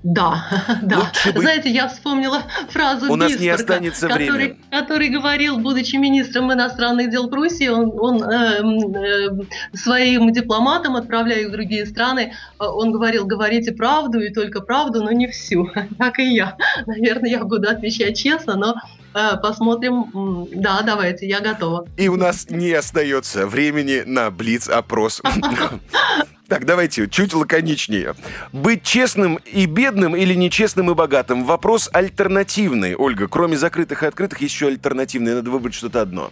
[0.02, 0.44] да,
[0.82, 1.12] да.
[1.24, 1.38] Быть...
[1.38, 7.28] Знаете, я вспомнила фразу У нас не останется который, который говорил, будучи министром иностранных дел
[7.28, 13.26] Пруссии, он, он э, э, своим дипломатам, отправляя их в другие страны, э, он говорил,
[13.26, 15.70] говорите правду и только правду, но не всю.
[15.98, 16.56] Так и я.
[16.86, 18.74] Наверное, я буду отвечать честно, но
[19.14, 20.48] э, посмотрим.
[20.52, 21.86] Да, давайте, я готова.
[21.96, 25.22] И у нас не остается времени на блиц-опрос.
[26.52, 28.14] Так, давайте чуть лаконичнее.
[28.52, 31.44] Быть честным и бедным или нечестным и богатым?
[31.46, 33.26] Вопрос альтернативный, Ольга.
[33.26, 35.34] Кроме закрытых и открытых, еще альтернативный.
[35.34, 36.30] Надо выбрать что-то одно.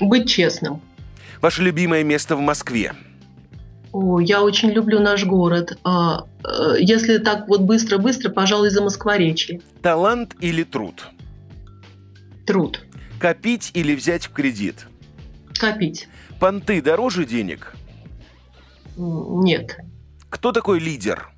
[0.00, 0.80] Быть честным.
[1.42, 2.94] Ваше любимое место в Москве?
[3.92, 5.76] О, я очень люблю наш город.
[5.84, 9.60] А, э, если так вот быстро-быстро, пожалуй, за Москворечье.
[9.82, 11.08] Талант или труд?
[12.46, 12.80] Труд.
[13.20, 14.86] Копить или взять в кредит?
[15.58, 16.08] Копить.
[16.40, 17.75] Понты дороже денег?
[18.96, 19.78] Нет.
[20.30, 21.28] Кто такой лидер?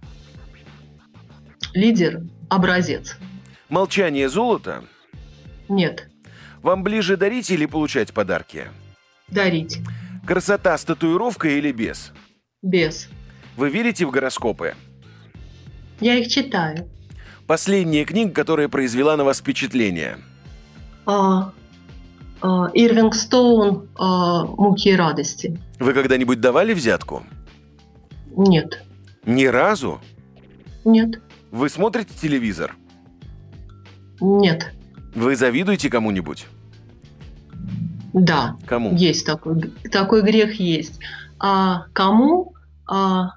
[1.75, 3.17] Лидер– образец.
[3.69, 4.85] Молчание– золото?
[5.69, 6.09] Нет.
[6.63, 8.69] Вам ближе дарить или получать подарки?
[9.29, 9.79] Дарить.
[10.27, 12.13] Красота с татуировкой или без?
[12.63, 13.09] Без.
[13.57, 14.75] Вы верите в гороскопы?
[16.01, 16.89] Я их читаю.
[17.47, 20.19] Последняя книга, которая произвела на вас впечатление?
[21.07, 21.53] А,
[22.41, 25.59] а, Ирвинг Стоун а, «Муки и радости».
[25.79, 27.25] Вы когда-нибудь давали взятку?
[28.39, 28.83] Нет.
[29.27, 30.01] Ни разу?
[30.85, 31.21] Нет.
[31.51, 32.77] Вы смотрите телевизор?
[34.21, 34.73] Нет.
[35.15, 36.47] Вы завидуете кому-нибудь?
[38.15, 38.57] Да.
[38.67, 38.95] Кому?
[38.97, 39.61] Есть такой,
[39.91, 41.01] такой грех есть.
[41.39, 42.55] А кому?
[42.87, 43.33] А,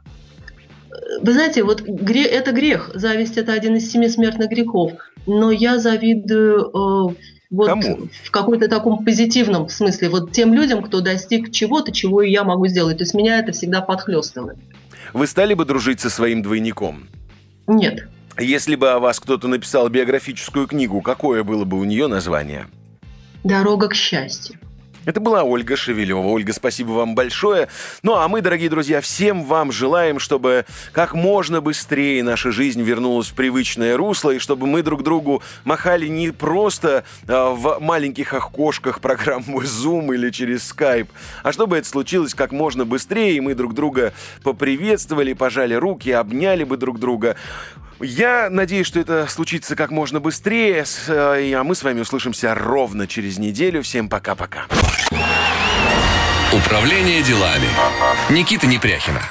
[1.21, 2.91] Вы знаете, вот гре- это грех.
[2.93, 4.93] Зависть это один из семи смертных грехов.
[5.27, 7.15] Но я завидую э,
[7.51, 8.07] вот Кому?
[8.23, 10.09] в какой-то таком позитивном смысле.
[10.09, 12.97] Вот тем людям, кто достиг чего-то, чего и я могу сделать.
[12.97, 14.57] То есть меня это всегда подхлестывает.
[15.13, 17.07] Вы стали бы дружить со своим двойником?
[17.67, 18.07] Нет.
[18.39, 22.67] Если бы о вас кто-то написал биографическую книгу, какое было бы у нее название?
[23.43, 24.57] Дорога к счастью.
[25.05, 26.19] Это была Ольга Шевелева.
[26.19, 27.69] Ольга, спасибо вам большое.
[28.03, 33.29] Ну а мы, дорогие друзья, всем вам желаем, чтобы как можно быстрее наша жизнь вернулась
[33.29, 39.01] в привычное русло, и чтобы мы друг другу махали не просто а, в маленьких окошках
[39.01, 41.07] программы Zoom или через Skype,
[41.41, 46.63] а чтобы это случилось как можно быстрее, и мы друг друга поприветствовали, пожали руки, обняли
[46.63, 47.35] бы друг друга.
[47.99, 53.07] Я надеюсь, что это случится как можно быстрее, э, а мы с вами услышимся ровно
[53.07, 53.83] через неделю.
[53.83, 54.65] Всем пока-пока.
[56.53, 57.69] Управление делами.
[58.29, 59.21] Никита Непряхина.